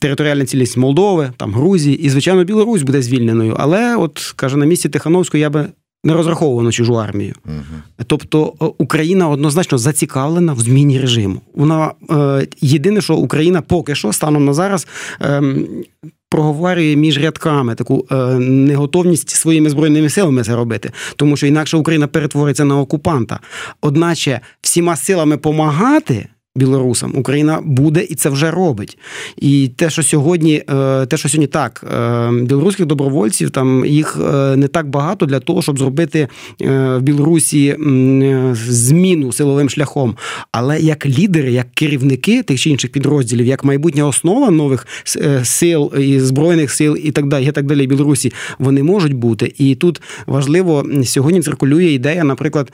Територіальна 0.00 0.44
цілість 0.46 0.76
Молдови, 0.76 1.32
там 1.36 1.54
Грузії 1.54 1.96
і, 2.02 2.10
звичайно, 2.10 2.44
Білорусь 2.44 2.82
буде 2.82 3.02
звільненою. 3.02 3.56
Але, 3.58 3.96
от 3.96 4.32
каже, 4.36 4.56
на 4.56 4.66
місці 4.66 4.88
Тихановського 4.88 5.40
я 5.40 5.50
би 5.50 5.66
не 6.04 6.14
розраховував 6.14 6.64
на 6.64 6.72
чужу 6.72 6.94
армію. 6.94 7.34
Угу. 7.46 8.04
Тобто 8.06 8.54
Україна 8.78 9.28
однозначно 9.28 9.78
зацікавлена 9.78 10.52
в 10.52 10.60
зміні 10.60 11.00
режиму. 11.00 11.40
Вона 11.54 11.92
е, 12.10 12.46
єдине, 12.60 13.00
що 13.00 13.14
Україна 13.14 13.60
поки 13.60 13.94
що 13.94 14.12
станом 14.12 14.44
на 14.44 14.54
зараз. 14.54 14.86
Е, 15.20 15.42
Проговорює 16.28 16.96
між 16.96 17.18
рядками 17.18 17.74
таку 17.74 18.06
е, 18.10 18.16
неготовність 18.38 19.30
своїми 19.30 19.70
збройними 19.70 20.08
силами 20.08 20.42
це 20.44 20.56
робити, 20.56 20.90
тому 21.16 21.36
що 21.36 21.46
інакше 21.46 21.76
Україна 21.76 22.06
перетвориться 22.06 22.64
на 22.64 22.80
окупанта. 22.80 23.40
Одначе 23.80 24.40
всіма 24.60 24.96
силами 24.96 25.36
помагати 25.36 26.28
білорусам 26.56 27.12
Україна 27.16 27.60
буде 27.64 28.06
і 28.10 28.14
це 28.14 28.28
вже 28.30 28.50
робить. 28.50 28.98
І 29.36 29.70
те, 29.76 29.90
що 29.90 30.02
сьогодні, 30.02 30.62
е, 30.70 31.06
те, 31.06 31.16
що 31.16 31.28
сьогодні 31.28 31.46
так, 31.46 31.84
е, 31.94 32.30
білоруських 32.32 32.86
добровольців 32.86 33.50
там 33.50 33.86
їх 33.86 34.18
е, 34.34 34.56
не 34.56 34.68
так 34.68 34.88
багато 34.88 35.26
для 35.26 35.40
того, 35.40 35.62
щоб 35.62 35.78
зробити 35.78 36.28
в 36.60 37.00
Білорусі 37.00 37.76
зміну 38.54 39.32
силовим 39.32 39.70
шляхом. 39.70 40.16
Але 40.52 40.80
як 40.80 41.06
лідери, 41.06 41.52
як 41.52 41.74
керівники 41.74 42.42
тих 42.42 42.60
чи 42.60 42.70
інших 42.70 42.92
підрозділів, 42.92 43.46
як 43.46 43.64
майбутня 43.64 44.06
основа 44.06 44.50
нових 44.50 44.86
сил 45.44 45.92
і 45.98 46.20
збройних 46.20 46.70
сил, 46.70 46.96
і 47.04 47.10
так 47.10 47.26
далі, 47.26 47.46
і 47.46 47.52
так 47.52 47.66
далі, 47.66 47.86
Білорусі, 47.86 48.32
вони 48.58 48.82
можуть 48.82 49.12
бути. 49.12 49.54
І 49.58 49.74
тут 49.74 50.02
важливо 50.26 50.86
сьогодні 51.04 51.42
циркулює 51.42 51.84
ідея, 51.84 52.24
наприклад, 52.24 52.72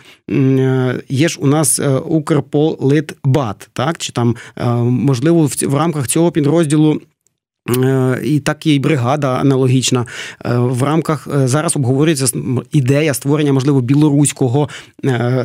є 1.09 1.29
ж 1.29 1.39
у 1.41 1.47
нас 1.47 1.81
Укрполитбат 2.07 3.68
так? 3.73 3.99
Чи 3.99 4.13
там 4.13 4.37
е, 4.57 4.67
можливо 4.83 5.47
в, 5.47 5.75
рамках 5.75 6.09
цього 6.09 6.33
підрозділу 6.33 7.01
і 8.25 8.41
так 8.41 8.67
і 8.67 8.79
бригада 8.79 9.35
аналогічна 9.35 10.07
е, 10.45 10.59
в 10.59 10.83
рамках 10.83 11.29
е, 11.35 11.49
зараз 11.49 11.77
обговорюється 11.77 12.27
ідея 12.73 13.15
створення, 13.15 13.53
можливо, 13.53 13.81
білоруського 13.81 14.69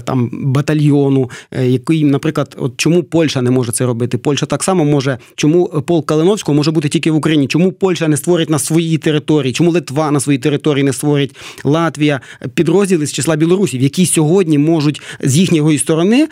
там 0.04 0.30
батальйону, 0.34 1.30
який, 1.62 2.04
наприклад, 2.04 2.56
от 2.60 2.74
чому 2.78 3.04
Польща 3.04 3.42
не 3.42 3.52
може 3.52 3.72
це 3.72 3.86
робити? 3.86 4.18
Польща 4.18 4.46
так 4.46 4.64
само 4.64 4.86
може, 4.86 5.18
чому 5.36 5.66
полк 5.66 6.06
Калиновського 6.06 6.56
може 6.56 6.72
бути 6.72 6.90
тільки 6.90 7.12
в 7.12 7.16
Україні? 7.16 7.48
Чому 7.48 7.72
Польща 7.72 8.08
не 8.08 8.18
створить 8.18 8.50
на 8.50 8.60
своїй 8.60 8.98
території? 8.98 9.54
Чому 9.54 9.72
Литва 9.72 10.12
на 10.12 10.20
своїй 10.20 10.40
території 10.40 10.84
не 10.84 10.94
створить 10.94 11.36
Латвія 11.64 12.22
підрозділи 12.54 13.06
з 13.06 13.14
числа 13.14 13.36
Білорусів, 13.36 13.82
які 13.82 14.06
сьогодні 14.06 14.58
можуть 14.58 15.02
з 15.22 15.38
їхньої 15.38 15.78
сторони 15.78 16.28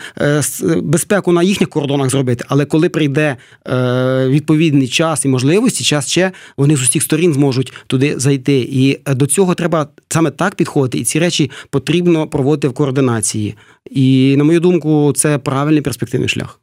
безпеку 0.82 1.32
на 1.32 1.42
їхніх 1.42 1.68
кордонах 1.68 2.10
зробити? 2.10 2.44
Але 2.48 2.64
коли 2.64 2.88
прийде 2.88 3.36
відповідний 4.26 4.88
час 4.88 5.24
і 5.24 5.28
можливості 5.28 5.81
час 5.86 6.08
ще 6.08 6.32
вони 6.56 6.76
з 6.76 6.82
усіх 6.82 7.02
сторін 7.02 7.34
зможуть 7.34 7.72
туди 7.86 8.14
зайти. 8.16 8.58
І 8.58 8.98
е, 9.06 9.14
до 9.14 9.26
цього 9.26 9.54
треба 9.54 9.88
саме 10.08 10.30
так 10.30 10.54
підходити. 10.54 10.98
І 10.98 11.04
ці 11.04 11.18
речі 11.18 11.50
потрібно 11.70 12.26
проводити 12.26 12.68
в 12.68 12.72
координації. 12.72 13.54
І 13.90 14.34
на 14.36 14.44
мою 14.44 14.60
думку, 14.60 15.12
це 15.16 15.38
правильний 15.38 15.82
перспективний 15.82 16.28
шлях. 16.28 16.60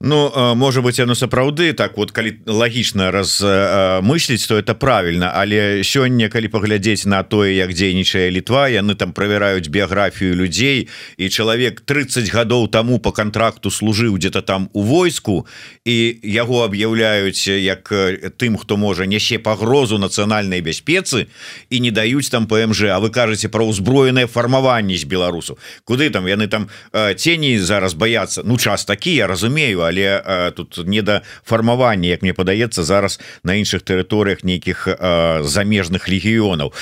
Ну 0.00 0.54
можа 0.54 0.82
быть 0.82 1.00
оно 1.00 1.14
сапраўды 1.14 1.72
так 1.72 1.96
вот 1.96 2.12
калі 2.12 2.44
лагічна 2.44 3.08
размысліць 3.10 4.44
то 4.44 4.58
это 4.60 4.74
правильно 4.74 5.32
але 5.32 5.80
сёння 5.80 6.28
калі 6.28 6.52
паглядзець 6.52 7.06
на 7.08 7.22
тое 7.22 7.56
як 7.56 7.72
дзейнічае 7.72 8.28
літва 8.28 8.68
яны 8.68 8.92
там 8.94 9.16
правяраюць 9.16 9.72
біяграфію 9.72 10.36
людзей 10.36 10.88
і 11.16 11.28
чалавек 11.32 11.80
30 11.80 12.28
гадоў 12.28 12.68
таму 12.68 12.98
по 12.98 13.10
контракту 13.10 13.70
служыў 13.70 14.20
где-то 14.20 14.42
там 14.42 14.68
у 14.74 14.82
войску 14.82 15.46
і 15.88 16.20
яго 16.22 16.68
аб'яўляюць 16.68 17.48
як 17.48 17.88
тым 18.36 18.60
хто 18.60 18.76
можа 18.76 19.08
нясе 19.08 19.38
пагрозу 19.38 19.96
нацыянальнай 19.96 20.60
бяспецы 20.60 21.32
і 21.70 21.80
не 21.80 21.90
даюць 21.90 22.28
там 22.28 22.44
ПМЖ 22.44 22.92
А 22.92 23.00
вы 23.00 23.08
кажаце 23.08 23.48
про 23.48 23.64
ўзброенае 23.64 24.28
фармаванне 24.28 25.00
з 25.00 25.08
беларусу. 25.08 25.56
Куды 25.88 26.12
там 26.12 26.28
яны 26.28 26.52
там 26.52 26.68
цені 26.92 27.58
зараз 27.64 27.94
бояться 27.94 28.42
Ну 28.44 28.58
час 28.58 28.84
такі 28.84 29.14
я 29.14 29.26
разумею 29.26 29.85
але 29.85 30.21
э, 30.25 30.51
тут 30.51 30.87
не 30.87 31.01
да 31.01 31.21
фармавання 31.43 32.09
як 32.09 32.21
мне 32.21 32.33
падаецца 32.33 32.83
зараз 32.83 33.19
на 33.43 33.55
іншых 33.55 33.83
тэрыторыях 33.83 34.43
нейкіх 34.43 34.87
э, 34.87 35.43
замежных 35.43 36.09
легіёнаў 36.09 36.73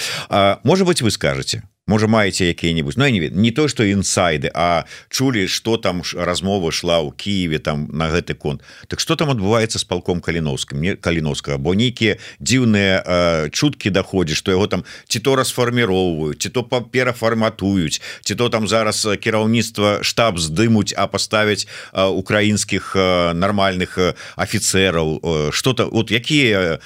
может 0.64 0.88
быть 0.88 1.02
вы 1.02 1.12
скажете 1.12 1.64
Можа 1.87 2.07
маеце 2.07 2.45
якія-нибудь 2.45 2.95
Ну 2.97 3.09
не 3.09 3.31
не 3.31 3.51
то 3.51 3.69
что 3.69 3.85
інсайды 3.85 4.51
а 4.55 4.85
чулі 5.09 5.49
что 5.49 5.77
там 5.77 6.03
размова 6.17 6.73
шла 6.73 7.01
ў 7.01 7.13
Киеве 7.17 7.59
там 7.59 7.89
на 7.93 8.09
гэты 8.09 8.35
конт. 8.35 8.63
Так 8.89 9.01
что 9.01 9.17
там 9.17 9.31
адбываецца 9.31 9.79
с 9.79 9.85
палком 9.85 10.21
каліновскім? 10.21 10.79
Мне 10.79 10.97
каліновскага 10.97 11.59
бо 11.59 11.75
нейкія 11.75 12.17
дзіўныя 12.41 13.05
э, 13.05 13.51
чуткі 13.51 13.91
даходзі 13.91 14.35
что 14.35 14.51
яго 14.51 14.67
там 14.67 14.85
ці 15.09 15.21
то 15.21 15.37
расфарміроўваюць 15.37 16.41
ці 16.41 16.49
то 16.49 16.65
паперафарматуюць 16.65 18.01
ці 18.25 18.35
то 18.35 18.49
там 18.49 18.69
зараз 18.69 19.05
кіраўніцтва 19.21 20.03
штаб 20.03 20.41
здымуць 20.41 20.97
а 20.97 21.07
паставіць 21.07 21.69
украінскіх 21.93 22.97
нармальных 23.37 24.17
афіцераў 24.37 25.53
что-то 25.53 25.93
вот 25.93 26.11
якія 26.11 26.81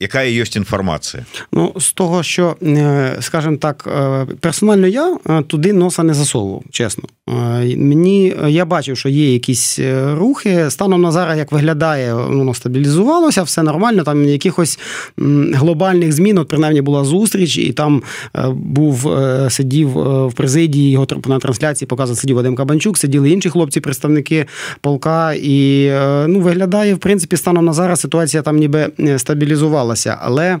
якая 0.00 0.28
ёсць 0.32 0.56
інфармацыя 0.56 1.24
Ну 1.52 1.72
з 1.76 1.92
того 1.92 2.22
що 2.22 2.56
скажем 3.20 3.58
так 3.58 3.88
персонально 4.40 4.86
я 4.86 5.16
туди 5.46 5.72
носа 5.72 6.02
не 6.02 6.14
засовував 6.14 6.62
чесно 6.70 7.08
Мені 7.76 8.34
я 8.48 8.64
бачив, 8.64 8.96
що 8.96 9.08
є 9.08 9.32
якісь 9.32 9.80
рухи. 10.12 10.70
Станом 10.70 11.02
на 11.02 11.12
зараз, 11.12 11.38
як 11.38 11.52
виглядає, 11.52 12.14
воно 12.14 12.54
стабілізувалося, 12.54 13.42
все 13.42 13.62
нормально. 13.62 14.02
Там 14.02 14.24
якихось 14.24 14.78
глобальних 15.52 16.12
змін, 16.12 16.38
от 16.38 16.48
принаймні 16.48 16.80
була 16.80 17.04
зустріч, 17.04 17.58
і 17.58 17.72
там 17.72 18.02
був 18.52 19.10
сидів 19.48 19.88
в 20.28 20.32
президії 20.32 20.90
його 20.90 21.06
на 21.26 21.38
трансляції, 21.38 21.88
показував, 21.88 22.18
сидів 22.18 22.36
Вадим 22.36 22.56
Кабанчук, 22.56 22.98
сиділи 22.98 23.30
інші 23.30 23.50
хлопці, 23.50 23.80
представники 23.80 24.46
полка. 24.80 25.34
І 25.34 25.90
ну, 26.26 26.40
виглядає, 26.40 26.94
в 26.94 26.98
принципі, 26.98 27.36
станом 27.36 27.64
на 27.64 27.72
зараз 27.72 28.00
ситуація 28.00 28.42
там 28.42 28.56
ніби 28.56 28.90
стабілізувалася. 29.74 30.18
Але. 30.20 30.58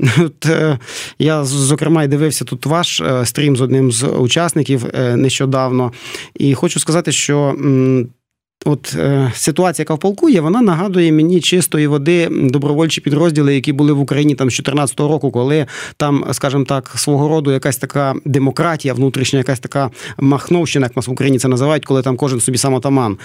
От, 0.18 0.46
е, 0.46 0.78
Я, 1.18 1.44
зокрема, 1.44 2.02
і 2.02 2.08
дивився 2.08 2.44
тут 2.44 2.66
ваш 2.66 3.00
е, 3.00 3.26
стрім 3.26 3.56
з 3.56 3.60
одним 3.60 3.92
з 3.92 4.04
учасників 4.04 4.86
е, 4.94 5.16
нещодавно, 5.16 5.92
і 6.34 6.54
хочу 6.54 6.80
сказати, 6.80 7.12
що. 7.12 7.56
От 8.64 8.96
ситуація, 9.34 9.82
яка 9.82 9.94
в 9.94 9.98
полку 9.98 10.28
є, 10.28 10.40
вона 10.40 10.62
нагадує 10.62 11.12
мені 11.12 11.40
чистої 11.40 11.86
води 11.86 12.28
добровольчі 12.30 13.00
підрозділи, 13.00 13.54
які 13.54 13.72
були 13.72 13.92
в 13.92 14.00
Україні 14.00 14.34
там 14.34 14.50
з 14.50 14.54
2014 14.54 15.00
року, 15.00 15.30
коли 15.30 15.66
там, 15.96 16.24
скажімо 16.32 16.64
так, 16.64 16.92
свого 16.96 17.28
роду 17.28 17.52
якась 17.52 17.76
така 17.76 18.14
демократія, 18.24 18.94
внутрішня, 18.94 19.38
якась 19.38 19.60
така 19.60 19.90
махновщина, 20.18 20.86
як 20.86 20.96
нас 20.96 21.08
в 21.08 21.10
Україні 21.10 21.38
це 21.38 21.48
називають, 21.48 21.84
коли 21.84 22.02
там 22.02 22.16
кожен 22.16 22.40
собі 22.40 22.58
сам 22.58 22.74
атаман. 22.74 23.18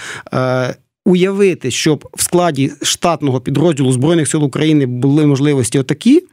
Уявити, 1.04 1.70
щоб 1.70 2.08
в 2.14 2.22
складі 2.22 2.72
штатного 2.82 3.40
підрозділу 3.40 3.92
Збройних 3.92 4.28
сил 4.28 4.44
України 4.44 4.86
були 4.86 5.26
можливості 5.26 5.78
отакі, 5.78 6.26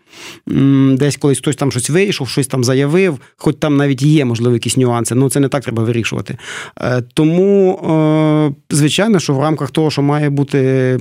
десь 0.97 1.17
колись 1.17 1.37
хтось 1.37 1.55
там 1.55 1.71
щось 1.71 1.89
вийшов, 1.89 2.29
щось 2.29 2.47
там 2.47 2.63
заявив, 2.63 3.19
хоч 3.37 3.55
там 3.59 3.77
навіть 3.77 4.01
є, 4.01 4.25
можливо, 4.25 4.53
якісь 4.53 4.77
нюанси, 4.77 5.15
ну 5.15 5.29
це 5.29 5.39
не 5.39 5.47
так 5.47 5.63
треба 5.63 5.83
вирішувати. 5.83 6.37
Е, 6.77 7.03
тому, 7.13 7.73
е, 7.75 8.75
звичайно, 8.75 9.19
що 9.19 9.33
в 9.33 9.39
рамках 9.39 9.71
того, 9.71 9.91
що 9.91 10.01
має 10.01 10.29
бути 10.29 10.97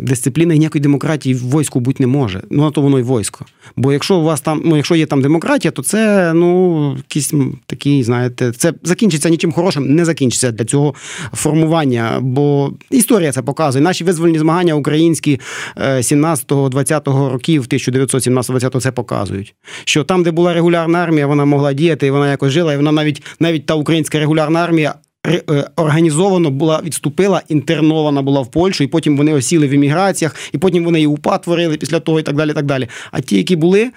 дисципліна 0.00 0.54
ніякої 0.54 0.82
демократії 0.82 1.34
в 1.34 1.60
війську 1.60 1.80
бути 1.80 2.02
не 2.02 2.06
може. 2.06 2.42
Ну, 2.50 2.62
на 2.62 2.70
то 2.70 2.80
воно 2.80 2.98
й 2.98 3.02
військо. 3.02 3.44
Бо 3.76 3.92
якщо 3.92 4.16
у 4.16 4.22
вас 4.22 4.40
там, 4.40 4.62
ну, 4.64 4.76
якщо 4.76 4.94
є 4.94 5.06
там 5.06 5.22
демократія, 5.22 5.72
то 5.72 5.82
це 5.82 6.32
ну, 6.34 6.92
якісь 6.96 7.34
такі, 7.66 8.02
знаєте, 8.02 8.52
це 8.52 8.72
закінчиться 8.82 9.28
нічим 9.28 9.52
хорошим, 9.52 9.94
не 9.94 10.04
закінчиться 10.04 10.50
для 10.50 10.64
цього 10.64 10.94
формування. 11.32 12.18
Бо 12.20 12.72
історія 12.90 13.32
це 13.32 13.42
показує. 13.42 13.84
Наші 13.84 14.04
визвольні 14.04 14.38
змагання 14.38 14.74
українські 14.74 15.40
17-20 15.76 16.94
е, 16.94 17.32
років 17.32 17.62
1917 17.66 18.35
17-20 18.40 18.80
це 18.80 18.92
показують. 18.92 19.54
Що 19.84 20.04
там, 20.04 20.22
де 20.22 20.30
була 20.30 20.54
регулярна 20.54 20.98
армія, 20.98 21.26
вона 21.26 21.44
могла 21.44 21.72
діяти, 21.72 22.06
і 22.06 22.10
вона 22.10 22.30
якось 22.30 22.52
жила, 22.52 22.74
і 22.74 22.76
вона 22.76 22.92
навіть 22.92 23.22
навіть 23.40 23.66
та 23.66 23.74
українська 23.74 24.18
регулярна 24.18 24.60
армія. 24.60 24.94
Е, 25.26 25.70
організовано 25.76 26.50
була 26.50 26.80
відступила, 26.84 27.42
інтернована 27.48 28.22
була 28.22 28.40
в 28.40 28.50
Польщу, 28.50 28.84
і 28.84 28.86
потім 28.86 29.16
вони 29.16 29.32
осіли 29.34 29.68
в 29.68 29.72
еміграціях, 29.72 30.34
і 30.52 30.58
потім 30.58 30.84
вони 30.84 31.02
і 31.02 31.06
УПА 31.06 31.38
творили 31.38 31.76
після 31.76 32.00
того, 32.00 32.20
і 32.20 32.22
так 32.22 32.36
далі. 32.36 32.52
так 32.52 32.64
далі. 32.64 32.88
А 33.10 33.20
ті, 33.20 33.36
які 33.36 33.56
були 33.56 33.90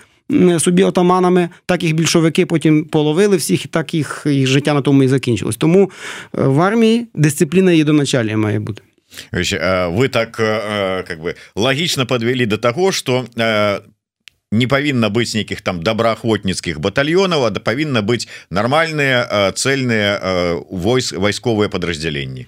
собі 0.60 0.84
отаманами, 0.84 1.50
так 1.66 1.84
їх 1.84 1.94
більшовики 1.94 2.46
потім 2.46 2.86
половили 2.86 3.38
всіх, 3.38 3.66
і 3.66 3.68
так 3.68 3.94
їх 3.94 4.24
їх 4.30 4.48
життя 4.48 4.74
на 4.74 4.82
тому 4.82 5.04
і 5.04 5.08
закінчилось. 5.08 5.56
Тому 5.56 5.92
е, 6.38 6.42
в 6.42 6.62
армії 6.62 7.08
дисципліна 7.14 7.72
її 7.72 7.84
до 7.84 7.94
началі 7.94 8.36
має 8.36 8.60
бути. 8.60 8.82
Ви 9.92 10.08
так 10.08 10.32
как 11.08 11.20
бы 11.22 11.34
підвели 12.06 12.46
до 12.46 12.58
того, 12.58 12.92
що 12.92 13.26
не 14.53 14.67
павінна 14.67 15.11
быць 15.11 15.35
нейкіх 15.35 15.61
там 15.61 15.83
добраахвотніцкіх 15.83 16.81
батальёнаў 16.81 17.47
а 17.47 17.51
да 17.51 17.61
павінна 17.61 18.03
быць 18.03 18.29
нармальныя 18.51 19.53
цельныя 19.55 20.63
войск 20.71 21.19
вайсковыя 21.19 21.69
падраздзяленні 21.69 22.47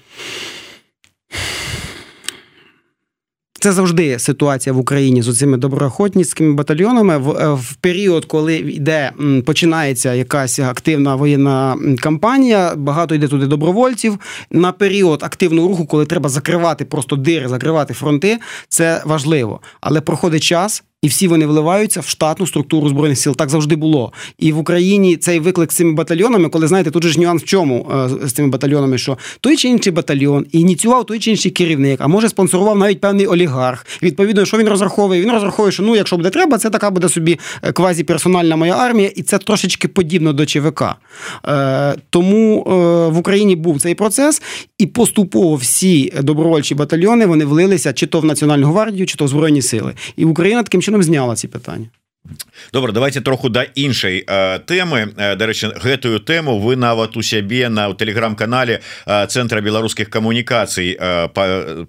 Це 3.67 3.73
завжди 3.73 4.19
ситуація 4.19 4.73
в 4.73 4.79
Україні 4.79 5.23
з 5.23 5.39
цими 5.39 5.57
доброохотницькими 5.57 6.55
батальйонами. 6.55 7.19
В, 7.19 7.31
е, 7.31 7.55
в 7.55 7.75
період, 7.75 8.25
коли 8.25 8.57
йде 8.57 9.13
починається 9.47 10.15
якась 10.15 10.59
активна 10.59 11.15
воєнна 11.15 11.77
кампанія, 12.01 12.75
багато 12.77 13.15
йде 13.15 13.29
туди 13.29 13.47
добровольців. 13.47 14.19
На 14.51 14.73
період 14.73 15.23
активного 15.23 15.69
руху, 15.69 15.87
коли 15.87 16.07
треба 16.07 16.29
закривати 16.29 16.85
просто 16.85 17.17
дири, 17.17 17.49
закривати 17.49 17.95
фронти, 17.95 18.39
це 18.69 19.03
важливо. 19.05 19.61
Але 19.81 20.01
проходить 20.01 20.43
час, 20.43 20.85
і 21.02 21.08
всі 21.08 21.28
вони 21.28 21.46
вливаються 21.46 22.00
в 22.00 22.08
штатну 22.08 22.48
структуру 22.48 22.90
збройних 22.90 23.20
сил. 23.20 23.36
Так 23.36 23.50
завжди 23.50 23.76
було. 23.76 24.14
І 24.40 24.52
в 24.52 24.58
Україні 24.58 25.18
цей 25.18 25.40
виклик 25.40 25.72
з 25.72 25.76
цими 25.76 25.94
батальйонами, 25.94 26.50
коли 26.50 26.68
знаєте, 26.68 26.92
тут 26.92 27.04
же 27.04 27.10
ж 27.10 27.20
нюанс 27.20 27.44
в 27.44 27.46
чому 27.46 27.92
е, 28.24 28.28
з 28.28 28.34
цими 28.34 28.48
батальйонами, 28.48 28.98
що 28.98 29.18
той 29.40 29.58
чи 29.58 29.68
інший 29.68 29.94
батальйон 29.94 30.46
ініціював 30.52 31.06
той 31.06 31.20
чи 31.20 31.32
інший 31.32 31.52
керівник, 31.52 32.02
а 32.02 32.08
може 32.08 32.30
спонсорував 32.30 32.78
навіть 32.78 33.02
певний 33.02 33.28
олігарх. 33.28 33.86
Відповідно, 34.04 34.46
що 34.46 34.58
він 34.58 34.68
розраховує. 34.70 35.22
Він 35.22 35.32
розраховує, 35.32 35.72
що 35.72 35.84
ну, 35.84 35.96
якщо 35.96 36.18
буде 36.18 36.30
треба, 36.30 36.58
це 36.58 36.70
така 36.70 36.92
буде 36.92 37.10
собі 37.10 37.40
е, 37.64 37.72
квазіперсональна 37.72 38.56
моя 38.56 38.76
армія, 38.76 39.10
і 39.16 39.22
це 39.24 39.38
трошечки 39.38 39.88
подібно 39.88 40.34
до 40.34 40.46
ЧВК. 40.46 40.84
Е, 41.48 41.96
Тому 42.10 42.64
в 43.14 43.18
Україні 43.18 43.56
був 43.56 43.82
цей 43.82 43.96
процес, 43.96 44.42
і 44.78 44.86
поступово 44.86 45.56
всі 45.56 46.14
добровольчі 46.22 46.76
батальйони 46.76 47.26
вони 47.26 47.46
влилися 47.46 47.94
чи 47.94 48.08
то 48.08 48.20
в 48.20 48.26
Національну 48.26 48.68
гвардію, 48.68 49.06
чи 49.06 49.18
то 49.18 49.26
в 49.26 49.28
Збройні 49.28 49.62
сили. 49.62 49.94
І 50.16 50.26
Україна 50.26 50.64
таким 50.64 50.82
чином 50.82 50.91
чином 50.92 51.04
зняла 51.04 51.36
ці 51.36 51.48
питання. 51.48 51.90
Добра 52.74 52.92
давайте 52.92 53.22
троху 53.22 53.50
да 53.50 53.64
іншай 53.76 54.24
тэмы. 54.66 55.14
Э, 55.18 55.36
дарэчы 55.36 55.74
гэтую 55.82 56.20
тэму 56.20 56.60
вы 56.60 56.76
нават 56.76 57.18
у 57.18 57.22
сябе 57.22 57.70
на 57.70 57.94
телеграм-канале 57.94 58.82
цэнтра 59.06 59.62
беларускіх 59.62 60.10
камунікацый 60.10 60.98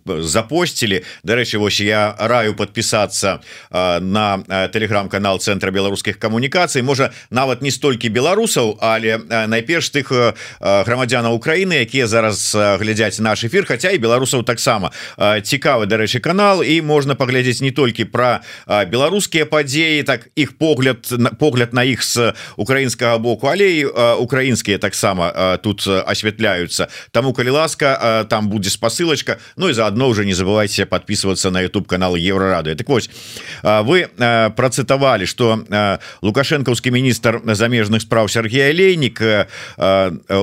запосцілі. 0.07 1.03
Дарэчы 1.23 1.59
вось 1.59 1.81
я 1.81 2.15
раю 2.19 2.55
подпісацца 2.55 3.41
на 3.71 4.69
телеграм-канал 4.73 5.39
цэнтра 5.39 5.71
беларускіх 5.71 6.19
камунікацый. 6.19 6.83
Можа 6.83 7.13
нават 7.31 7.63
не 7.63 7.71
столькі 7.71 8.09
беларусаў 8.09 8.79
але 8.81 9.19
найперш 9.29 9.91
тых 9.91 10.13
грамадзянаў 10.61 11.35
Украіны 11.35 11.83
якія 11.83 12.07
зараз 12.07 12.55
глядзяць 12.55 13.21
наш 13.21 13.45
эфир 13.45 13.67
Хаця 13.67 13.91
і 13.91 13.99
беларусаў 13.99 14.45
таксама. 14.45 14.93
Цікавы 15.19 15.87
дарэчы 15.87 16.21
канал. 16.21 16.63
І 16.63 16.83
можна 16.83 17.15
паглядзець 17.15 17.61
не 17.61 17.71
толькі 17.71 18.05
про 18.05 18.41
беларускія 18.67 19.47
падзеі 19.47 20.03
так 20.03 20.29
іх 20.37 20.59
погляд 20.63 21.11
погляд 21.39 21.75
на 21.75 21.83
іх 21.83 22.05
з 22.07 22.33
украінскага 22.57 23.19
боку 23.19 23.51
але 23.51 23.83
украінскія 24.15 24.79
таксама 24.79 25.59
тут 25.59 25.83
асвятляюцца 26.07 26.87
Таму 27.11 27.33
калі 27.35 27.51
ласка 27.51 28.23
там 28.31 28.47
будзе 28.47 28.71
спасылочка 28.71 29.43
Ну 29.57 29.69
і 29.69 29.75
заодно 29.75 30.07
уже 30.07 30.25
не 30.25 30.35
забывайте 30.35 30.87
подписываться 30.87 31.51
на 31.51 31.59
YouTube 31.63 31.91
канал 31.91 32.15
еврорады 32.15 32.75
так 32.79 32.89
вось 32.89 33.11
вы 33.63 34.07
процытавалі 34.55 35.27
что 35.27 35.67
лукашэнкаўскі 36.23 36.95
міністр 36.95 37.43
замежных 37.43 38.07
справ 38.07 38.31
Сергей 38.31 38.71
алейнік 38.71 39.19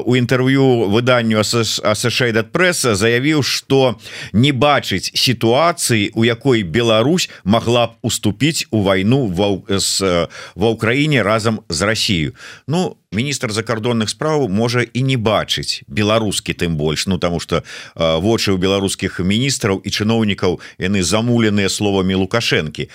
у 0.04 0.16
інтэрв'ю 0.20 0.92
выданню 0.92 1.40
Associated 1.40 2.52
пресса 2.52 2.96
заявіў 2.96 3.40
что 3.44 3.96
не 4.34 4.52
бачыць 4.52 5.16
сітуацыі 5.16 6.12
у 6.14 6.28
якой 6.28 6.64
Беларусь 6.64 7.30
могла 7.44 7.88
б 7.88 7.92
уступіць 8.02 8.68
у 8.72 8.84
вайну 8.84 9.32
ва 9.32 9.80
з 9.80 10.09
ва 10.56 10.68
ўкраіне 10.74 11.24
разам 11.24 11.62
з 11.70 11.80
Россию 11.82 12.36
Ну 12.68 12.98
міністр 13.12 13.52
закордонных 13.52 14.10
справ 14.10 14.50
можа 14.50 14.86
і 14.86 15.02
не 15.02 15.18
бачыць 15.18 15.84
беларускі 15.88 16.54
тым 16.54 16.78
больш 16.78 17.08
Ну 17.08 17.18
тому 17.18 17.40
что 17.40 17.64
вочы 17.96 18.54
у 18.54 18.58
беларускіх 18.58 19.20
міністраў 19.20 19.82
і 19.84 19.90
чыноўнікаў 19.90 20.60
яны 20.80 21.04
замуленыя 21.04 21.70
словамі 21.70 22.16
лукашэнкі 22.26 22.90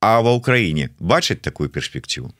А 0.00 0.20
ва 0.22 0.34
ўкраіне 0.38 0.90
бачыць 0.98 1.42
такую 1.42 1.68
перспективу 1.68 2.32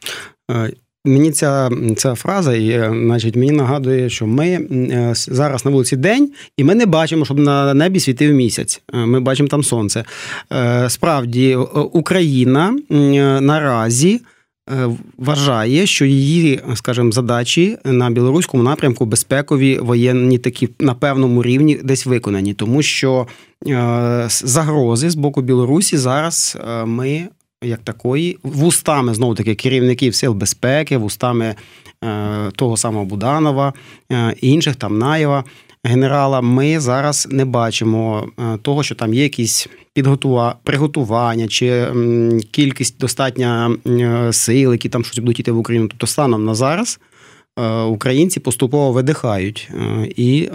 Мені 1.09 1.31
ця 1.31 1.71
ця 1.97 2.15
фраза, 2.15 2.55
і, 2.55 2.91
значить, 2.93 3.37
мені 3.37 3.51
нагадує, 3.51 4.11
що 4.11 4.27
ми 4.27 4.47
е, 4.49 5.13
зараз 5.15 5.65
на 5.65 5.71
вулиці 5.71 5.97
день, 5.97 6.33
і 6.57 6.65
ми 6.65 6.75
не 6.75 6.87
бачимо, 6.87 7.25
щоб 7.25 7.39
на 7.39 7.75
небі 7.75 8.01
світив 8.01 8.35
місяць. 8.35 8.83
Е, 8.95 8.97
ми 8.97 9.21
бачимо 9.21 9.49
там 9.49 9.65
сонце. 9.65 10.05
Е, 10.53 10.91
справді, 10.91 11.57
Україна 11.93 12.79
наразі 13.41 14.21
вважає, 15.19 15.87
що 15.87 16.05
її, 16.05 16.61
скажімо, 16.75 17.13
задачі 17.13 17.79
на 17.85 18.11
білоруському 18.11 18.63
напрямку 18.63 19.07
безпекові 19.07 19.79
воєнні 19.79 20.39
такі 20.39 20.69
на 20.81 20.95
певному 20.95 21.43
рівні 21.43 21.81
десь 21.85 22.07
виконані, 22.07 22.55
тому 22.55 22.83
що 22.83 23.27
загрози 24.29 25.11
з 25.11 25.15
боку 25.15 25.43
Білорусі 25.43 25.97
зараз 25.97 26.59
ми 26.87 27.29
як 27.63 27.81
такої, 27.81 28.39
вустами 28.43 29.15
знову 29.15 29.35
таки 29.35 29.55
керівників 29.55 30.15
сил 30.15 30.33
безпеки, 30.33 30.97
вустами 30.97 31.55
е, 32.05 32.51
того 32.57 32.77
самого 32.77 33.05
Буданова 33.05 33.73
е, 34.13 34.35
інших 34.41 34.77
там 34.77 34.99
Наєва. 34.99 35.45
Генерала, 35.85 36.41
ми 36.41 36.81
зараз 36.81 37.29
не 37.31 37.45
бачимо 37.45 38.29
е, 38.39 38.59
того, 38.63 38.83
що 38.83 38.95
там 38.95 39.15
є 39.15 39.23
якісь 39.23 39.69
підготува... 39.93 40.57
приготування 40.63 41.49
чи 41.49 41.87
кількість 42.51 42.99
достатня 42.99 43.77
сил, 44.33 44.73
які 44.73 44.89
там 44.89 45.05
щось 45.05 45.19
будуть 45.19 45.41
йти 45.41 45.53
в 45.53 45.59
Україну. 45.59 45.89
Тобто 45.89 46.07
станом 46.07 46.45
на 46.45 46.55
зараз 46.55 47.01
українці 47.89 48.41
поступово 48.41 48.93
видихають. 48.93 49.71
І 50.17 50.49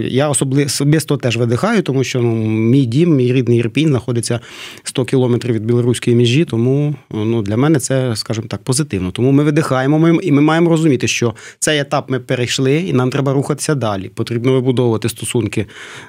я 0.00 0.28
особисто 0.28 1.16
теж 1.16 1.36
видихаю, 1.36 1.82
тому 1.82 2.04
що 2.04 2.20
ну, 2.22 2.34
мій 2.46 2.84
дім, 2.84 3.16
мій 3.16 3.32
рідний 3.32 3.58
Ірпінь 3.58 3.88
знаходиться 3.88 4.40
100 4.82 5.04
кілометрів 5.04 5.54
від 5.54 5.64
білоруської 5.64 6.16
межі, 6.16 6.44
тому 6.44 6.94
ну, 7.10 7.42
для 7.42 7.56
мене 7.56 7.78
це, 7.78 8.16
скажімо 8.16 8.46
так, 8.50 8.62
позитивно. 8.62 9.10
Тому 9.10 9.32
ми 9.32 9.44
видихаємо 9.44 9.98
ми, 9.98 10.18
і 10.22 10.32
ми 10.32 10.42
маємо 10.42 10.70
розуміти, 10.70 11.08
що 11.08 11.34
цей 11.58 11.80
етап 11.80 12.10
ми 12.10 12.20
перейшли, 12.20 12.76
і 12.76 12.92
нам 12.92 13.10
треба 13.10 13.32
рухатися 13.32 13.74
далі. 13.74 14.08
Потрібно 14.08 14.52
вибудовувати 14.52 15.08
стосунки 15.08 15.66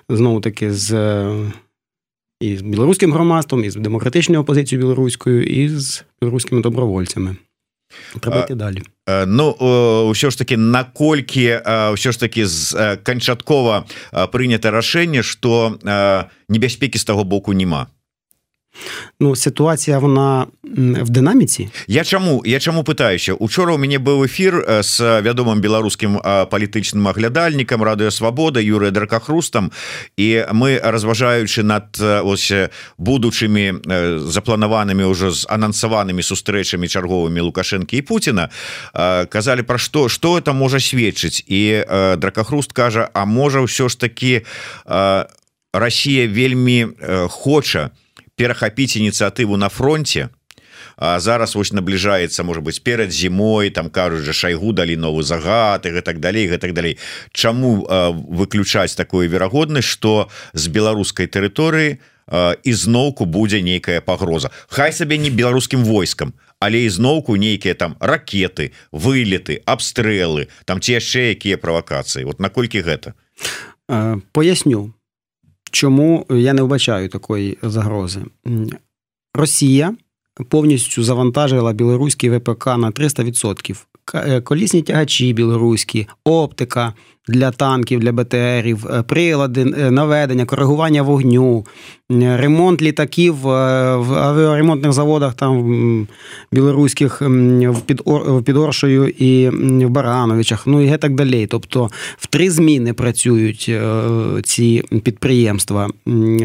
знову 0.10 0.40
таки 0.40 0.74
з. 0.74 1.24
І 2.42 2.58
з 2.58 2.62
білоруським 2.62 3.14
громадством, 3.14 3.64
і 3.64 3.70
з 3.70 3.76
демократичною 3.76 4.42
опозицією 4.42 4.88
білоруською, 4.88 5.44
і 5.44 5.70
з 5.70 6.04
білоруськими 6.22 6.62
добровольцями. 6.62 7.36
Треба 8.20 8.44
йти 8.44 8.56
далі. 8.56 8.82
Ну 9.28 9.52
ўсё 10.10 10.32
ж 10.32 10.38
таки 10.38 10.58
наколькі 10.58 11.62
ўсё 11.94 12.12
ж 12.12 12.20
таки 12.20 12.46
канчаткова 13.04 13.86
прынята 14.32 14.72
рашэнне 14.72 15.22
что 15.22 15.78
небяспекі 16.50 16.98
з 16.98 17.06
таго 17.06 17.24
боку 17.24 17.54
няма 17.54 17.88
Ну 19.20 19.36
ситуація 19.36 20.00
вона 20.00 20.46
в 21.02 21.10
динаміці? 21.10 21.70
Я 21.88 22.04
чаму 22.04 22.44
я 22.46 22.60
чаму 22.60 22.84
пытаюся 22.84 23.34
учора 23.34 23.74
у 23.74 23.78
мяне 23.78 23.98
быў 23.98 24.26
эфир 24.26 24.84
с 24.84 25.00
вядомым 25.00 25.62
беларускім 25.62 26.20
палітычным 26.52 27.08
аглядальнікам 27.08 27.84
радыё 27.84 28.12
Свабода 28.12 28.60
Юрыя 28.60 28.92
дракахрустам 28.92 29.72
і 30.18 30.44
мы 30.52 30.80
разважаючы 30.84 31.64
над 31.64 31.98
ось 32.02 32.52
будучымі 32.98 33.82
запланаванымі 34.28 35.04
ўжо 35.08 35.32
з 35.32 35.48
анансаванымі 35.50 36.22
сустрэчамі 36.22 36.88
чарговымі 36.88 37.42
лукашэнкі 37.42 37.98
і 37.98 38.02
Пуціна 38.02 38.50
казалі 39.30 39.64
пра 39.64 39.78
што 39.78 40.10
што 40.10 40.38
это 40.38 40.54
можа 40.54 40.80
сведчыць 40.80 41.44
і 41.48 41.86
дракахруст 42.18 42.74
кажа 42.74 43.10
А 43.14 43.26
можа 43.26 43.64
ўсё 43.64 43.90
ж 43.90 44.00
таки 44.00 44.44
Росія 45.74 46.28
вельмі 46.28 46.88
хоча, 47.30 47.92
перахапіць 48.36 48.96
ініцыятыву 48.96 49.58
на 49.58 49.70
фронте. 49.70 50.30
А 50.98 51.20
зараз 51.20 51.56
вось 51.56 51.74
набліжаецца 51.74 52.44
может 52.44 52.64
быть 52.64 52.84
перад 52.84 53.12
зімой 53.12 53.70
там 53.70 53.90
кажуць 53.90 54.24
же 54.24 54.34
шайгу 54.34 54.72
далі 54.72 54.96
новы 54.96 55.24
загад 55.24 55.86
і 55.86 56.02
так 56.02 56.20
далей 56.20 56.48
гэтак 56.48 56.74
далей. 56.74 56.98
Чаму 57.32 57.88
выключаць 58.30 58.96
такую 58.96 59.30
верагоднасць 59.30 59.88
что 59.88 60.30
з 60.54 60.68
беларускай 60.68 61.28
тэрыторыі 61.28 62.00
ізноўку 62.64 63.26
будзе 63.26 63.62
нейкая 63.62 64.02
пагроза? 64.02 64.52
Хай 64.68 64.94
сабе 64.94 65.18
не 65.18 65.30
беларускім 65.30 65.84
войскам 65.84 66.34
але 66.60 66.86
ізноўку 66.86 67.36
нейкія 67.36 67.76
там 67.76 67.96
ракеты 68.00 68.72
вылеты 68.92 69.62
абстрэлы 69.66 70.48
там 70.66 70.82
ці 70.82 70.98
яшчэ 70.98 71.36
якія 71.36 71.58
правакацыі. 71.58 72.24
Вот 72.26 72.40
наколькі 72.40 72.82
гэта? 72.82 73.14
Поясню 74.32 74.94
Чому 75.76 76.26
я 76.30 76.54
не 76.54 76.62
вбачаю 76.62 77.10
такої 77.10 77.58
загрози? 77.62 78.22
Росія 79.34 79.96
повністю 80.50 81.04
завантажила 81.04 81.74
білоруський 81.74 82.30
ВПК 82.30 82.66
на 82.66 82.92
300%. 82.92 83.86
Е, 84.14 84.42
колісні 84.42 84.82
тягачі 84.82 85.34
білоруські, 85.34 86.08
оптика, 86.24 86.94
для 87.28 87.52
танків, 87.52 88.00
для 88.00 88.12
БТРів, 88.12 88.88
е, 88.88 89.04
прилади 89.04 89.62
е, 89.62 89.92
наведення, 89.92 90.46
коригування 90.46 91.02
вогню, 91.02 91.66
ремонт 92.10 92.82
літаків 92.82 93.36
в 93.36 93.50
авіаремонтних 94.14 94.94
заводах 94.94 95.34
там 95.34 96.08
білоруських 96.52 97.22
в 97.22 98.42
Підоршою 98.46 99.08
і 99.08 99.50
в 99.86 99.90
Барановичах, 99.90 100.68
ну 100.68 100.82
і 100.82 100.98
так 100.98 101.16
далі. 101.16 101.48
Тобто 101.48 101.90
в 102.18 102.28
три 102.28 102.52
зміни 102.52 102.94
працюють 102.94 103.66
е, 103.70 104.04
ці 104.44 104.84
підприємства. 105.04 105.90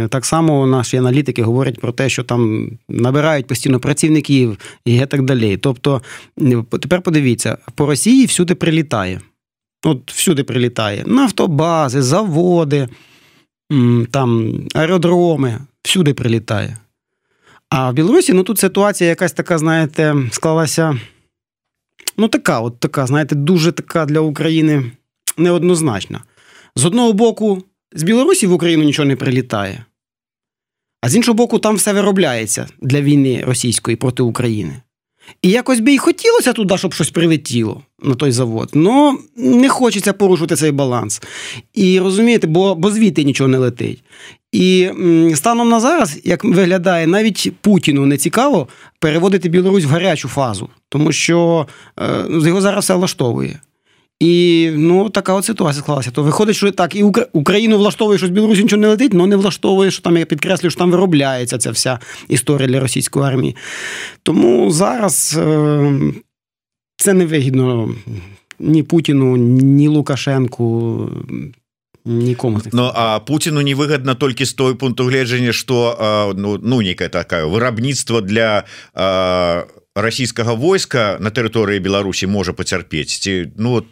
Так 0.08 0.24
само 0.24 0.66
наші 0.66 0.96
аналітики 0.96 1.42
говорять 1.42 1.80
про 1.80 1.92
те, 1.92 2.08
що 2.08 2.22
там 2.22 2.70
набирають 2.88 3.46
постійно 3.46 3.80
працівників 3.80 4.58
і 4.84 5.06
так 5.06 5.22
далі. 5.22 5.56
Тобто, 5.56 6.02
тепер 6.70 7.02
подивіться, 7.02 7.58
по 7.74 7.86
Росії 7.86 8.26
всюди 8.26 8.54
прилітає. 8.54 9.20
От 9.84 10.12
всюди 10.12 10.44
прилітає. 10.44 11.04
Нафтобази, 11.06 12.02
заводи, 12.02 12.88
там 14.10 14.60
аеродроми, 14.74 15.58
всюди 15.82 16.14
прилітає. 16.14 16.76
А 17.68 17.90
в 17.90 17.94
Білорусі 17.94 18.32
ну 18.32 18.42
тут 18.42 18.58
ситуація 18.58 19.10
якась 19.10 19.32
така, 19.32 19.58
знаєте, 19.58 20.16
склалася. 20.30 21.00
Ну, 22.16 22.28
така, 22.28 22.60
от 22.60 22.80
така, 22.80 23.06
знаєте, 23.06 23.34
дуже 23.34 23.72
така 23.72 24.06
для 24.06 24.20
України 24.20 24.92
неоднозначна. 25.36 26.22
З 26.76 26.84
одного 26.84 27.12
боку, 27.12 27.62
з 27.92 28.02
Білорусі 28.02 28.46
в 28.46 28.52
Україну 28.52 28.84
нічого 28.84 29.06
не 29.06 29.16
прилітає, 29.16 29.84
а 31.02 31.08
з 31.08 31.16
іншого 31.16 31.34
боку, 31.34 31.58
там 31.58 31.76
все 31.76 31.92
виробляється 31.92 32.66
для 32.80 33.00
війни 33.00 33.44
російської 33.46 33.96
проти 33.96 34.22
України. 34.22 34.82
І 35.42 35.50
якось 35.50 35.80
би 35.80 35.94
і 35.94 35.98
хотілося 35.98 36.52
туди, 36.52 36.78
щоб 36.78 36.94
щось 36.94 37.10
прилетіло 37.10 37.82
на 38.02 38.14
той 38.14 38.32
завод. 38.32 38.70
Ну 38.74 39.18
не 39.36 39.68
хочеться 39.68 40.12
порушувати 40.12 40.56
цей 40.56 40.72
баланс. 40.72 41.22
І 41.74 42.00
розумієте, 42.00 42.46
бо 42.46 42.74
бо 42.74 42.90
звідти 42.90 43.24
нічого 43.24 43.48
не 43.48 43.58
летить. 43.58 44.02
І 44.52 44.90
станом 45.34 45.68
на 45.68 45.80
зараз, 45.80 46.20
як 46.24 46.44
виглядає, 46.44 47.06
навіть 47.06 47.52
Путіну 47.60 48.06
не 48.06 48.16
цікаво 48.16 48.68
переводити 48.98 49.48
Білорусь 49.48 49.84
в 49.84 49.88
гарячу 49.88 50.28
фазу, 50.28 50.68
тому 50.88 51.12
що 51.12 51.66
е, 52.00 52.24
його 52.30 52.60
зараз 52.60 52.84
все 52.84 52.94
влаштовує. 52.94 53.60
І 54.20 54.70
ну 54.74 55.10
така 55.10 55.34
от 55.34 55.44
ситуація 55.44 55.82
склалася. 55.82 56.10
То 56.10 56.22
виходить, 56.22 56.56
що 56.56 56.72
так, 56.72 56.94
і 56.94 57.04
Україну 57.32 57.78
влаштовує, 57.78 58.18
що 58.18 58.26
з 58.26 58.30
Білорусі 58.30 58.62
нічого 58.62 58.80
не 58.80 58.88
летить, 58.88 59.12
але 59.14 59.26
не 59.26 59.36
влаштовує, 59.36 59.90
що 59.90 60.02
там 60.02 60.16
я 60.16 60.24
підкреслюю, 60.24 60.70
що 60.70 60.78
там 60.78 60.90
виробляється 60.90 61.58
ця 61.58 61.70
вся 61.70 61.98
історія 62.28 62.68
для 62.68 62.80
російської 62.80 63.24
армії. 63.24 63.56
Тому 64.22 64.70
зараз 64.70 65.38
е, 65.38 65.92
це 66.96 67.12
вигідно 67.12 67.94
ні 68.58 68.82
Путіну, 68.82 69.36
ні 69.36 69.88
Лукашенку. 69.88 71.08
Нікому 72.04 72.60
Ну 72.72 72.92
а 72.94 73.20
Путіну 73.20 73.60
невыгодна 73.60 74.14
толькі 74.14 74.44
з 74.44 74.52
той 74.52 74.74
пункту 74.74 75.04
гледжання 75.04 75.52
что 75.52 76.32
ну, 76.36 76.58
ну 76.62 76.82
некая 76.82 77.08
такая 77.08 77.44
вырабніцтва 77.44 78.20
для 78.20 78.64
а, 78.94 79.64
расійскага 79.95 80.53
войска 80.53 81.17
на 81.19 81.29
тэрыторыі 81.29 81.79
Беларусі 81.79 82.27
можа 82.27 82.53
пацярпець 82.53 83.19
ці 83.19 83.51
ну 83.57 83.73
от... 83.73 83.85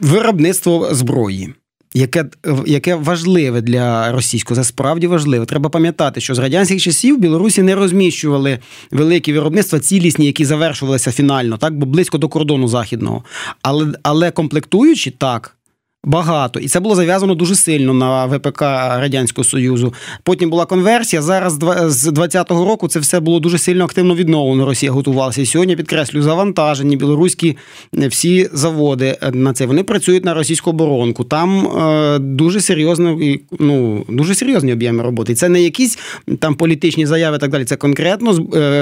виробництво 0.00 0.94
зброї. 0.94 1.54
Яке 1.94 2.24
яке 2.66 2.94
важливе 2.94 3.60
для 3.60 4.12
російського, 4.12 4.60
це 4.60 4.64
справді 4.64 5.06
важливе. 5.06 5.46
Треба 5.46 5.70
пам'ятати, 5.70 6.20
що 6.20 6.34
з 6.34 6.38
радянських 6.38 6.82
часів 6.82 7.16
в 7.16 7.20
Білорусі 7.20 7.62
не 7.62 7.74
розміщували 7.74 8.58
великі 8.90 9.32
виробництва, 9.32 9.80
цілісні, 9.80 10.26
які 10.26 10.44
завершувалися 10.44 11.12
фінально, 11.12 11.58
так 11.58 11.78
бо 11.78 11.86
близько 11.86 12.18
до 12.18 12.28
кордону 12.28 12.68
західного. 12.68 13.24
Але 13.62 13.86
але 14.02 14.30
комплектуючі 14.30 15.10
так, 15.10 15.55
Багато, 16.03 16.59
і 16.59 16.67
це 16.67 16.79
було 16.79 16.95
зав'язано 16.95 17.35
дуже 17.35 17.55
сильно 17.55 17.93
на 17.93 18.25
ВПК 18.25 18.61
Радянського 18.61 19.45
Союзу. 19.45 19.93
Потім 20.23 20.49
була 20.49 20.65
конверсія. 20.65 21.21
Зараз 21.21 21.53
з 21.85 22.07
20-го 22.07 22.65
року 22.65 22.87
це 22.87 22.99
все 22.99 23.19
було 23.19 23.39
дуже 23.39 23.57
сильно 23.57 23.83
активно 23.85 24.15
відновлено. 24.15 24.65
Росія 24.65 24.91
готувалася. 24.91 25.41
І 25.41 25.45
сьогодні 25.45 25.75
підкреслюю 25.75 26.23
завантажені 26.23 26.97
білоруські 26.97 27.57
е, 27.97 28.07
всі 28.07 28.49
заводи 28.53 29.17
е, 29.21 29.31
на 29.31 29.53
це. 29.53 29.65
Вони 29.65 29.83
працюють 29.83 30.25
на 30.25 30.33
російську 30.33 30.69
оборонку. 30.69 31.23
Там 31.23 31.67
е, 31.67 32.19
дуже 32.19 32.61
серйозно 32.61 33.19
ну 33.59 34.05
дуже 34.09 34.35
серйозні 34.35 34.73
об'єми 34.73 35.03
роботи. 35.03 35.31
І 35.31 35.35
це 35.35 35.49
не 35.49 35.61
якісь 35.61 35.99
там 36.39 36.55
політичні 36.55 37.05
заяви. 37.05 37.37
і 37.37 37.39
Так 37.39 37.51
далі. 37.51 37.65
Це 37.65 37.75
конкретно 37.75 38.33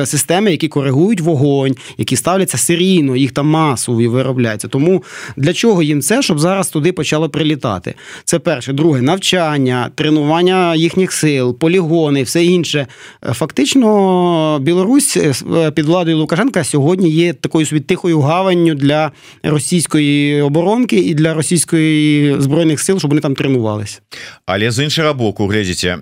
системи, 0.05 0.51
які 0.51 0.67
коригують 0.67 1.21
вогонь, 1.21 1.75
які 1.97 2.15
ставляться 2.15 2.57
серійно, 2.57 3.15
їх 3.15 3.31
там 3.31 3.47
масово 3.47 4.09
виробляються. 4.09 4.67
Тому 4.67 5.03
для 5.37 5.53
чого 5.53 5.83
їм 5.83 6.01
це, 6.01 6.21
щоб 6.21 6.39
зараз 6.39 6.69
туди 6.69 6.91
почати 6.91 7.04
почало 7.05 7.29
прилітати. 7.29 7.95
Це 8.23 8.39
перше, 8.39 8.73
друге 8.73 9.01
навчання, 9.01 9.91
тренування 9.95 10.75
їхніх 10.75 11.11
сил, 11.11 11.57
полігони, 11.57 12.23
все 12.23 12.45
інше. 12.45 12.87
Е, 13.29 13.33
фактично, 13.33 14.59
Білорусь 14.61 15.17
е, 15.17 15.33
е, 15.55 15.71
під 15.71 15.85
владою 15.85 16.17
Лукашенка 16.17 16.63
сьогодні 16.63 17.09
є 17.09 17.33
такою 17.33 17.65
собі 17.65 17.81
тихою 17.81 18.19
гаванню 18.19 18.75
для 18.75 19.11
російської 19.43 20.41
оборонки 20.41 20.95
і 20.95 21.13
для 21.13 21.33
російської 21.33 22.35
збройних 22.41 22.79
сил, 22.79 22.99
щоб 22.99 23.11
вони 23.11 23.21
там 23.21 23.35
тренувалися. 23.35 23.99
Але 24.45 24.71
з 24.71 24.83
іншого 24.83 25.13
боку, 25.13 25.47
глядзіце, 25.47 25.97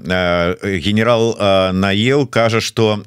генерал 0.63 1.37
Наел 1.73 2.29
каже, 2.29 2.61
що 2.61 2.99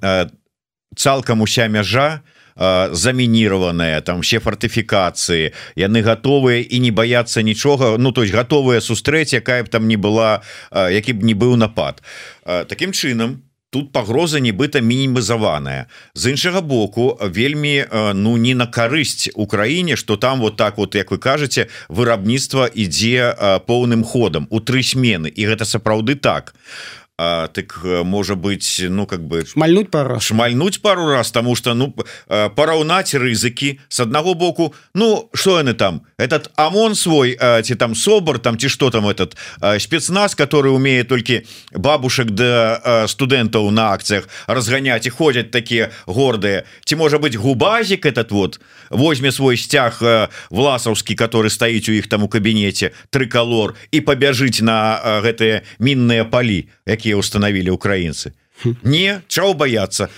цалкам 0.96 1.40
уся 1.40 1.68
мяжа, 1.68 2.20
замінірованая 2.56 4.00
там 4.00 4.20
все 4.20 4.40
фортыфікацыі 4.40 5.52
яны 5.76 6.00
готовыя 6.02 6.64
і 6.64 6.80
не 6.80 6.90
баяцца 6.90 7.42
нічога 7.42 7.98
Ну 7.98 8.12
то 8.12 8.22
есть 8.22 8.34
готовыя 8.34 8.80
сустрэць 8.80 9.34
якая 9.34 9.62
б 9.64 9.68
там 9.68 9.88
не 9.88 9.96
была 9.96 10.40
які 10.72 11.12
б 11.12 11.24
не 11.24 11.34
быў 11.34 11.56
напад. 11.56 12.02
Такім 12.44 12.92
чынам 12.92 13.42
тут 13.70 13.92
пагроза 13.92 14.40
нібыта 14.40 14.80
мінімізаваная. 14.80 15.86
З 16.14 16.30
іншага 16.30 16.60
боку 16.60 17.18
вельмі 17.20 17.84
ну 18.14 18.36
не 18.36 18.54
на 18.54 18.66
карысць 18.66 19.30
Украіне 19.34 19.96
что 19.96 20.16
там 20.16 20.40
вот 20.40 20.56
так 20.56 20.78
вот 20.78 20.94
як 20.94 21.10
вы 21.10 21.18
кажаце 21.18 21.66
вырабніцтва 21.88 22.70
ідзе 22.74 23.36
поўным 23.66 24.04
ходам 24.04 24.46
у 24.50 24.60
тры 24.60 24.82
смены. 24.82 25.28
І 25.28 25.46
гэта 25.46 25.64
сапраўды 25.64 26.14
так. 26.14 26.54
а 26.54 27.05
а, 27.18 27.48
так 27.48 27.81
можа 27.83 28.35
быть 28.35 28.85
ну 28.88 29.07
как 29.07 29.24
бы 29.24 29.46
шмальнуть 29.46 29.90
пару 29.90 30.20
шмальнуть 30.20 30.83
пару 30.83 31.07
раз 31.09 31.33
тому 31.33 31.57
что 31.57 31.74
ну 31.74 31.94
параўнаць 32.26 33.14
рызыкі 33.14 33.81
с 33.88 34.00
аднаго 34.00 34.35
боку. 34.35 34.74
Ну 34.94 35.31
что 35.33 35.59
яны 35.59 35.72
там? 35.74 36.02
Этот 36.18 36.50
ОМОН 36.57 36.94
свой 36.94 37.38
ці 37.62 37.74
там 37.74 37.94
собор 37.94 38.38
там 38.38 38.59
ці 38.59 38.68
что 38.68 38.90
там 38.90 39.09
этот 39.09 39.37
спецназ 39.79 40.35
который 40.35 40.74
умеет 40.74 41.09
только 41.09 41.42
бабушек 41.72 42.31
да 42.31 43.07
студэнтаў 43.09 43.70
на 43.70 43.92
акциях 43.92 44.29
разгонять 44.46 45.07
и 45.07 45.11
ходят 45.11 45.50
такие 45.50 45.90
гордые. 46.07 46.64
Ці 46.85 46.96
можа 46.96 47.18
быть 47.18 47.37
губазик 47.37 48.05
этот 48.05 48.31
вот 48.31 48.61
возьме 48.90 49.33
свой 49.33 49.57
сцяг 49.57 50.02
власаўскі 50.50 51.14
который 51.14 51.50
стаіць 51.50 51.88
у 51.88 51.92
іх 51.92 52.09
там 52.09 52.24
у 52.24 52.29
кабінете 52.29 52.92
трыколор 53.11 53.74
и 53.90 54.00
побяжыць 54.00 54.61
на 54.61 55.00
гэтые 55.24 55.62
мінные 55.79 56.24
палі 56.24 56.68
які 56.87 57.05
якія 57.06 57.16
установілі 57.16 57.70
украінцы 57.70 58.34
не 58.82 59.22
чаго 59.28 59.54
баяцца 59.54 60.08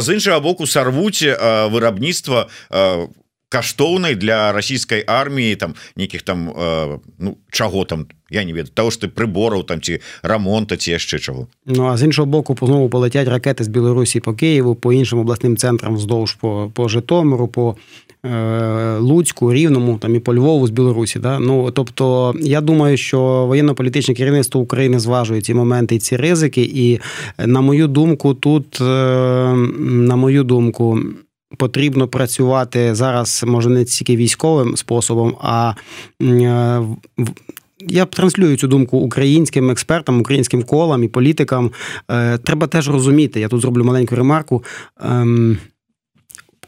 з 0.00 0.06
іншага 0.16 0.40
боку 0.40 0.66
сарвуць 0.66 1.20
вырабніцтва 1.68 2.48
каштоўнай 3.49 4.15
для 4.15 4.51
расійскай 4.51 5.03
арміі 5.07 5.55
там 5.55 5.75
нейкіх 5.95 6.21
там 6.21 6.49
ну 7.19 7.37
чаго 7.51 7.85
там 7.85 8.07
я 8.31 8.43
не 8.43 8.53
ведаю 8.53 8.73
того 8.73 8.89
что 8.89 9.07
прыбораў 9.07 9.63
там 9.63 9.81
ці 9.81 9.99
рамонта 10.23 10.77
ці 10.77 10.91
яшчэ 10.91 11.19
чаго 11.19 11.47
Ну 11.65 11.85
а 11.85 11.97
з 11.97 12.03
іншого 12.03 12.25
боку 12.25 12.57
знову 12.61 12.89
полетять 12.89 13.27
ракети 13.27 13.63
з 13.63 13.67
Білорусі 13.67 14.19
по 14.19 14.33
Києву 14.33 14.75
по 14.75 14.93
іншим 14.93 15.19
обласним 15.19 15.57
центрам 15.57 15.95
вздовж 15.95 16.33
по 16.33 16.71
по 16.73 16.89
Житомиру 16.89 17.47
по 17.47 17.77
Е, 18.25 18.97
Луцьку, 18.97 19.53
Рівному 19.53 19.97
там 19.97 20.15
і 20.15 20.19
по 20.19 20.35
Львову 20.35 20.67
з 20.67 20.69
Білорусі. 20.69 21.19
Да? 21.19 21.39
Ну 21.39 21.71
тобто, 21.71 22.35
я 22.39 22.61
думаю, 22.61 22.97
що 22.97 23.19
воєнно-політичне 23.21 24.13
керівництво 24.13 24.61
України 24.61 24.99
зважує 24.99 25.41
ці 25.41 25.53
моменти 25.53 25.95
і 25.95 25.99
ці 25.99 26.17
ризики. 26.17 26.61
І 26.61 26.99
на 27.37 27.61
мою 27.61 27.87
думку, 27.87 28.33
тут 28.33 28.81
е, 28.81 28.85
на 29.79 30.15
мою 30.15 30.43
думку. 30.43 30.99
Потрібно 31.56 32.08
працювати 32.08 32.94
зараз, 32.94 33.44
може 33.46 33.68
не 33.70 33.84
тільки 33.84 34.16
військовим 34.16 34.76
способом, 34.76 35.36
а 35.40 35.74
е, 36.22 36.80
я 37.80 38.04
транслюю 38.04 38.56
цю 38.56 38.68
думку 38.68 38.98
українським 38.98 39.70
експертам, 39.70 40.20
українським 40.20 40.62
колам 40.62 41.04
і 41.04 41.08
політикам. 41.08 41.70
Треба 42.44 42.66
теж 42.66 42.88
розуміти. 42.88 43.40
Я 43.40 43.48
тут 43.48 43.60
зроблю 43.60 43.84
маленьку 43.84 44.16
ремарку. 44.16 44.64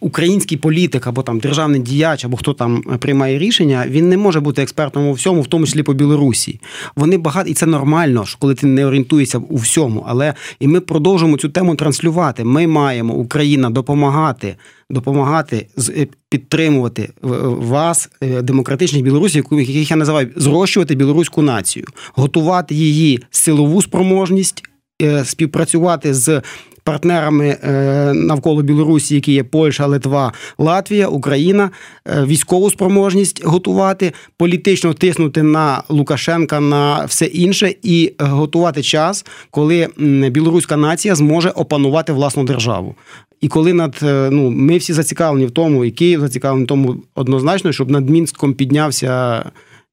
Український 0.00 0.58
політик 0.58 1.06
або 1.06 1.22
там 1.22 1.38
державний 1.38 1.80
діяч, 1.80 2.24
або 2.24 2.36
хто 2.36 2.54
там 2.54 2.82
приймає 2.82 3.38
рішення, 3.38 3.84
він 3.88 4.08
не 4.08 4.16
може 4.16 4.40
бути 4.40 4.62
експертом 4.62 5.08
у 5.08 5.12
всьому, 5.12 5.42
в 5.42 5.46
тому 5.46 5.66
числі 5.66 5.82
по 5.82 5.94
Білорусі. 5.94 6.60
Вони 6.96 7.18
багато, 7.18 7.50
і 7.50 7.54
це 7.54 7.66
нормально, 7.66 8.26
що 8.26 8.38
коли 8.38 8.54
ти 8.54 8.66
не 8.66 8.86
орієнтуєшся 8.86 9.38
у 9.38 9.56
всьому. 9.56 10.04
Але 10.08 10.34
і 10.60 10.68
ми 10.68 10.80
продовжуємо 10.80 11.36
цю 11.36 11.48
тему 11.48 11.74
транслювати. 11.74 12.44
Ми 12.44 12.66
маємо 12.66 13.14
Україна 13.14 13.70
допомагати. 13.70 14.56
Допомагати 14.90 15.66
е, 15.88 16.06
підтримувати 16.28 17.12
вас, 17.22 18.10
е, 18.20 18.42
демократичних 18.42 19.02
білорусів, 19.02 19.46
яких 19.50 19.90
я 19.90 19.96
називаю 19.96 20.30
зрощувати 20.36 20.94
білоруську 20.94 21.42
націю, 21.42 21.86
готувати 22.14 22.74
її 22.74 23.20
силову 23.30 23.82
спроможність, 23.82 24.62
е, 25.02 25.24
співпрацювати 25.24 26.14
з 26.14 26.42
партнерами 26.84 27.48
е, 27.48 28.12
навколо 28.14 28.62
Білорусі, 28.62 29.14
які 29.14 29.32
є 29.32 29.44
Польща, 29.44 29.86
Литва, 29.86 30.32
Латвія, 30.58 31.08
Україна, 31.08 31.70
е, 32.06 32.24
військову 32.24 32.70
спроможність 32.70 33.44
готувати, 33.44 34.12
політично 34.36 34.94
тиснути 34.94 35.42
на 35.42 35.82
Лукашенка 35.88 36.60
на 36.60 37.04
все 37.04 37.24
інше 37.24 37.74
і 37.82 38.12
готувати 38.18 38.82
час, 38.82 39.26
коли 39.50 39.88
білоруська 40.30 40.76
нація 40.76 41.14
зможе 41.14 41.50
опанувати 41.50 42.12
власну 42.12 42.44
державу. 42.44 42.94
І 43.40 43.48
коли 43.48 43.72
над 43.72 43.96
е, 44.02 44.28
ну 44.32 44.50
ми 44.50 44.78
всі 44.78 44.92
зацікавлені 44.92 45.46
в 45.46 45.50
тому, 45.50 45.84
і 45.84 45.90
Київ 45.90 46.20
зацікавлений 46.20 46.64
в 46.64 46.68
тому 46.68 46.96
однозначно, 47.14 47.72
щоб 47.72 47.90
над 47.90 48.10
Мінськом 48.10 48.54
піднявся 48.54 49.44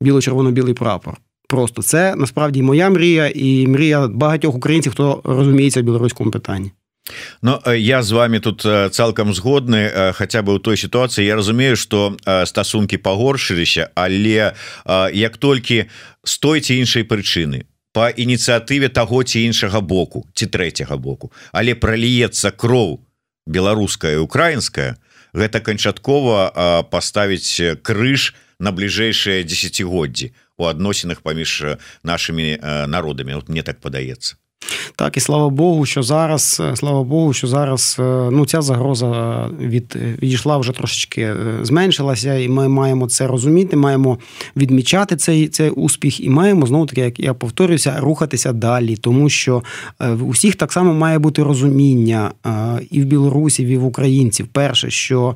біло-червоно-білий 0.02 0.74
прапор. 0.74 1.18
Просто 1.48 1.82
це 1.82 2.16
насправді 2.16 2.62
моя 2.62 2.90
мрія 2.90 3.32
і 3.36 3.68
мрія 3.68 4.08
багатьох 4.08 4.56
українців, 4.56 4.92
хто 4.92 5.22
розуміється 5.24 5.82
в 5.82 5.84
білоруському 5.84 6.32
питанні. 6.32 6.72
Ну 7.42 7.62
я 7.76 8.04
з 8.04 8.12
вами 8.12 8.40
тут 8.40 8.66
цалкам 8.92 9.34
згодны 9.34 10.14
хотя 10.14 10.42
бы 10.42 10.56
у 10.56 10.60
той 10.60 10.78
сітуацыі. 10.78 11.26
Я 11.26 11.36
разумею 11.36 11.76
что 11.76 12.18
стасункі 12.46 12.98
пагоршыліся 12.98 13.90
але 13.96 14.54
як 15.14 15.38
толькі 15.38 15.86
з 16.24 16.38
той 16.38 16.62
ці 16.62 16.76
іншай 16.76 17.04
прычыны 17.04 17.66
по 17.94 18.10
ініцыятыве 18.10 18.90
таго 18.90 19.24
ці 19.24 19.42
іншага 19.42 19.82
боку 19.82 20.26
ці 20.34 20.46
трэцяга 20.46 20.98
боку. 20.98 21.32
Але 21.52 21.76
праліецца 21.76 22.52
кроў 22.52 23.00
беларуская 23.48 24.20
украінская 24.20 24.98
гэта 25.34 25.60
канчаткова 25.60 26.84
паставіць 26.92 27.82
крыж 27.84 28.36
на 28.60 28.72
бліжэйшыя 28.72 29.44
десятгоддзі 29.44 30.34
у 30.58 30.66
адносінах 30.66 31.22
паміж 31.22 31.78
нашими 32.04 32.58
народамі. 32.88 33.36
Вот 33.36 33.50
мне 33.50 33.62
так 33.62 33.80
падаецца 33.80 34.36
Так, 34.96 35.18
і 35.18 35.20
слава 35.20 35.50
Богу, 35.50 35.86
що 35.86 36.04
зараз, 36.04 36.62
е, 36.72 36.76
слава 36.76 37.04
Богу, 37.04 37.34
що 37.34 37.48
зараз 37.48 37.98
е, 38.00 38.04
ну, 38.32 38.46
ця 38.46 38.62
загроза 38.62 39.50
від, 39.60 39.96
відійшла 40.22 40.58
вже 40.58 40.72
трошечки 40.72 41.22
е, 41.22 41.36
зменшилася, 41.62 42.34
і 42.34 42.50
ми 42.50 42.68
маємо 42.68 43.08
це 43.08 43.28
розуміти, 43.28 43.78
маємо 43.78 44.18
відмічати 44.56 45.16
цей 45.16 45.48
цей 45.48 45.70
успіх, 45.70 46.20
і 46.20 46.30
маємо 46.30 46.66
знову 46.66 46.86
таки, 46.86 47.02
як 47.02 47.20
я 47.20 47.34
повторюся, 47.34 47.96
рухатися 48.00 48.54
далі, 48.54 48.96
тому 48.96 49.30
що 49.30 49.64
в 50.00 50.28
усіх 50.28 50.56
так 50.56 50.72
само 50.72 50.94
має 50.94 51.20
бути 51.20 51.44
розуміння 51.44 52.32
і 52.92 53.02
в 53.02 53.06
білорусів, 53.06 53.68
і 53.68 53.78
в 53.78 53.86
українців. 53.86 54.48
Перше, 54.52 54.90
що 54.90 55.36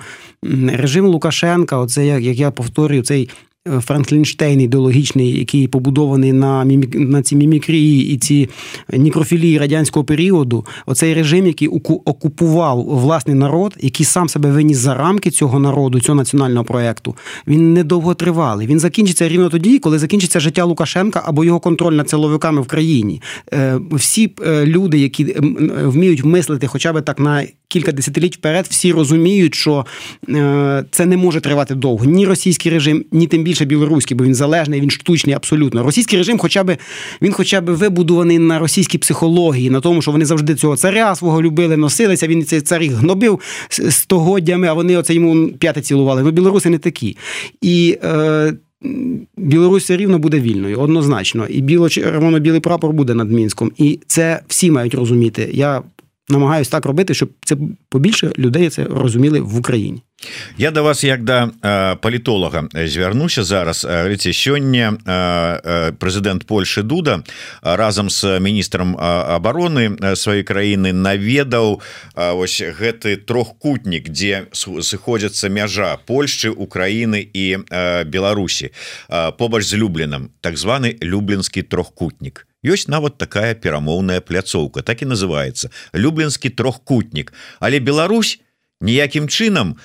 режим 0.74 1.06
Лукашенка, 1.06 1.78
оце 1.78 2.06
як 2.06 2.38
я 2.38 2.52
повторюю, 2.52 3.04
цей 3.04 3.30
Франклінштейн 3.66 4.62
ідеологічний, 4.62 5.40
який 5.40 5.68
побудований 5.68 6.34
на 6.34 6.64
мімік... 6.64 6.96
на 6.96 7.22
ці 7.22 7.36
мімікрії 7.36 8.14
і 8.14 8.18
ці 8.18 8.50
нікрофілії 8.94 9.58
радянського 9.58 10.04
періоду, 10.04 10.66
оцей 10.86 11.14
режим, 11.14 11.48
який 11.48 11.68
окупував 11.68 12.86
власний 12.86 13.36
народ, 13.36 13.76
який 13.80 14.06
сам 14.06 14.30
себе 14.30 14.52
виніс 14.52 14.78
за 14.78 14.96
рамки 14.96 15.32
цього 15.32 15.60
народу, 15.60 16.00
цього 16.00 16.16
національного 16.16 16.66
проєкту, 16.66 17.16
він 17.48 17.74
недовготривалий. 17.74 18.68
Він 18.68 18.80
закінчиться 18.80 19.30
рівно 19.30 19.50
тоді, 19.50 19.80
коли 19.80 20.00
закінчиться 20.00 20.40
життя 20.40 20.64
Лукашенка 20.64 21.24
або 21.26 21.44
його 21.44 21.60
контроль 21.60 21.94
над 21.94 22.10
силовиками 22.10 22.62
в 22.62 22.68
країні. 22.68 23.22
Е, 23.54 23.80
всі 23.92 24.34
е, 24.46 24.66
люди, 24.66 25.00
які 25.00 25.36
вміють 25.84 26.24
мислити, 26.24 26.68
хоча 26.68 26.94
б 26.94 27.02
так 27.02 27.20
на 27.20 27.46
кілька 27.72 27.92
десятиліть 27.92 28.36
вперед, 28.36 28.66
всі 28.70 28.92
розуміють, 28.92 29.56
що 29.56 29.86
е, 30.30 30.86
це 30.92 31.06
не 31.06 31.18
може 31.18 31.42
тривати 31.42 31.76
довго. 31.76 32.06
Ні 32.06 32.26
російський 32.26 32.72
режим, 32.72 33.06
ні 33.12 33.28
тим 33.28 33.44
більше 33.44 33.51
білоруський, 33.60 34.18
бо 34.18 34.24
він 34.24 34.36
залежний, 34.36 34.82
він 34.82 34.90
штучний 34.90 35.36
абсолютно. 35.36 35.84
Російський 35.84 36.18
режим, 36.18 36.38
хоча 36.38 36.64
б 36.64 36.78
він 37.22 37.32
хоча 37.32 37.62
б 37.62 37.70
вибудований 37.70 38.40
на 38.40 38.60
російській 38.60 38.98
психології, 38.98 39.70
на 39.70 39.82
тому, 39.82 40.02
що 40.02 40.12
вони 40.12 40.26
завжди 40.26 40.56
цього 40.56 40.78
царя 40.78 41.16
свого 41.16 41.42
любили, 41.42 41.78
носилися. 41.78 42.28
Він 42.28 42.46
цей 42.46 42.62
цар 42.62 42.82
їх 42.82 42.94
гнобив 42.94 43.40
стогоддями, 43.70 44.68
а 44.68 44.74
вони 44.74 44.98
оце 44.98 45.14
йому 45.14 45.48
п'яте 45.48 45.82
цілували. 45.82 46.24
Ну, 46.24 46.32
білоруси 46.32 46.70
не 46.70 46.78
такі. 46.78 47.18
І 47.62 47.98
е, 48.04 48.54
Білорусь 49.38 49.84
все 49.84 49.98
рівно 49.98 50.20
буде 50.20 50.40
вільною, 50.40 50.80
однозначно, 50.80 51.46
і 51.46 51.62
біло-червоно-білий 51.62 52.60
прапор 52.60 52.94
буде 52.94 53.14
над 53.14 53.32
мінськом, 53.32 53.72
і 53.78 54.00
це 54.08 54.40
всі 54.48 54.72
мають 54.72 54.94
розуміти. 54.94 55.50
Я 55.54 55.82
намагаюсь 56.30 56.70
так 56.70 56.86
робити, 56.86 57.14
щоб 57.14 57.30
це 57.46 57.58
побільше 57.90 58.32
людей 58.38 58.70
це 58.70 58.84
розуміли 58.84 59.40
в 59.40 59.58
Україні. 59.58 60.04
Я 60.58 60.72
до 60.72 60.84
вас 60.84 61.04
як 61.04 61.24
да 61.24 61.48
палітолага 62.02 62.68
звярнуся 62.86 63.44
зараз. 63.44 63.88
Гліце, 63.90 64.30
сёння 64.30 64.94
прэзідэнт 65.98 66.46
Польшы 66.46 66.84
дуда 66.84 67.24
разам 67.62 68.10
з 68.10 68.40
міністрам 68.40 68.96
обороны 68.96 69.98
сваёй 70.14 70.44
краіны 70.44 70.94
наведаў 70.94 71.82
ось 72.16 72.62
гэты 72.62 73.18
трохкутнік 73.18 74.10
дзе 74.10 74.46
сыходзяцца 74.54 75.50
мяжа 75.50 75.98
Польшчы 76.06 76.54
Украіны 76.54 77.26
і 77.34 77.58
Беларусі 78.06 78.70
побач 79.38 79.66
з 79.66 79.74
любленым 79.74 80.30
так 80.42 80.58
званы 80.58 80.98
люблінскі 81.02 81.62
трохкутнік 81.62 82.46
ёсць 82.64 82.88
нават 82.88 83.18
такая 83.18 83.54
перамоўная 83.56 84.22
пляцоўка 84.22 84.82
так 84.82 85.02
і 85.02 85.10
называется 85.10 85.70
люблінскі 85.94 86.50
трохкутнік. 86.50 87.34
Але 87.60 87.80
Беларусь 87.80 88.40
ніякім 88.82 89.28
чынам 89.28 89.78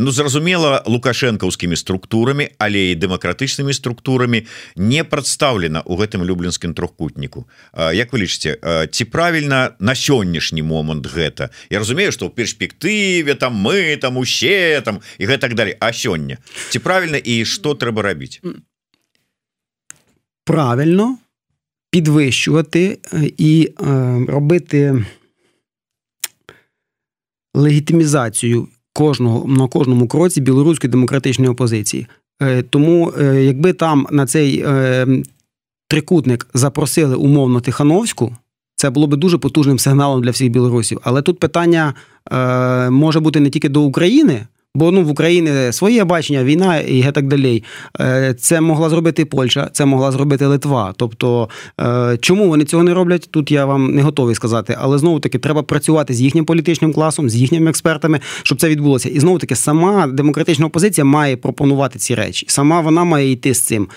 ну 0.00 0.10
зразумела 0.10 0.82
лукашэнкаўскімі 0.86 1.76
структурамі 1.76 2.48
але 2.58 2.94
і 2.94 2.98
дэмакратычнымі 3.02 3.74
структурамі 3.74 4.46
не 4.76 5.02
прадстаўлена 5.04 5.82
ў 5.82 5.94
гэтым 6.00 6.24
люблінскім 6.24 6.72
трохкутніку. 6.72 7.44
Як 7.74 8.14
вы 8.14 8.24
лічыце 8.24 8.56
ці 8.88 9.04
правільна 9.04 9.76
на 9.78 9.92
сённяшні 9.92 10.62
момант 10.62 11.10
гэта? 11.10 11.50
Я 11.68 11.82
разумею 11.82 12.14
што 12.14 12.30
ў 12.30 12.34
перспектыве 12.34 13.34
там 13.34 13.58
мы 13.58 13.98
там 13.98 14.16
усе 14.16 14.80
там 14.80 15.02
і 15.18 15.26
гэта 15.26 15.50
так 15.50 15.54
далей. 15.54 15.74
А 15.80 15.92
сёння? 15.92 16.38
Ці 16.70 16.78
правільна 16.78 17.18
і 17.18 17.44
што 17.44 17.74
трэба 17.74 18.02
рабіць? 18.06 18.40
Правильно 20.44 21.18
підвищувати 21.90 22.98
і 23.38 23.70
робити 24.28 25.04
легітимізацію 27.54 28.68
кожного 28.92 29.48
на 29.48 29.68
кожному 29.68 30.08
кроці 30.08 30.40
білоруської 30.40 30.90
демократичної 30.90 31.50
опозиції. 31.50 32.06
Тому, 32.70 33.12
якби 33.20 33.72
там 33.72 34.06
на 34.10 34.26
цей 34.26 34.64
трикутник 35.88 36.46
запросили 36.54 37.16
умовно 37.16 37.60
Тихановську, 37.60 38.36
це 38.76 38.90
було 38.90 39.06
би 39.06 39.16
дуже 39.16 39.38
потужним 39.38 39.78
сигналом 39.78 40.22
для 40.22 40.30
всіх 40.30 40.50
білорусів. 40.50 41.00
Але 41.02 41.22
тут 41.22 41.38
питання 41.38 41.94
може 42.90 43.20
бути 43.20 43.40
не 43.40 43.50
тільки 43.50 43.68
до 43.68 43.82
України. 43.82 44.46
Бо 44.74 44.90
ну 44.90 45.02
в 45.02 45.10
Україні 45.10 45.72
своє 45.72 46.04
бачення, 46.04 46.44
війна 46.44 46.78
і 46.78 47.12
так 47.14 47.26
далі. 47.26 47.64
Е, 48.00 48.34
це 48.38 48.60
могла 48.60 48.88
зробити 48.88 49.24
Польща, 49.24 49.68
це 49.72 49.84
могла 49.84 50.12
зробити 50.12 50.46
Литва. 50.46 50.94
Тобто, 50.96 51.48
е, 51.80 52.18
чому 52.20 52.48
вони 52.48 52.64
цього 52.64 52.82
не 52.82 52.94
роблять? 52.94 53.28
Тут 53.30 53.50
я 53.50 53.64
вам 53.64 53.94
не 53.94 54.02
готовий 54.02 54.34
сказати. 54.34 54.76
Але 54.80 54.98
знову 54.98 55.20
таки 55.20 55.38
треба 55.38 55.62
працювати 55.62 56.14
з 56.14 56.20
їхнім 56.20 56.44
політичним 56.44 56.92
класом, 56.92 57.30
з 57.30 57.36
їхніми 57.36 57.70
експертами, 57.70 58.20
щоб 58.42 58.60
це 58.60 58.68
відбулося. 58.68 59.08
І 59.08 59.20
знову 59.20 59.38
таки, 59.38 59.56
сама 59.56 60.06
демократична 60.06 60.66
опозиція 60.66 61.04
має 61.04 61.36
пропонувати 61.36 61.98
ці 61.98 62.14
речі. 62.14 62.46
Сама 62.48 62.80
вона 62.80 63.04
має 63.04 63.30
йти 63.30 63.54
з 63.54 63.60
цим. 63.60 63.88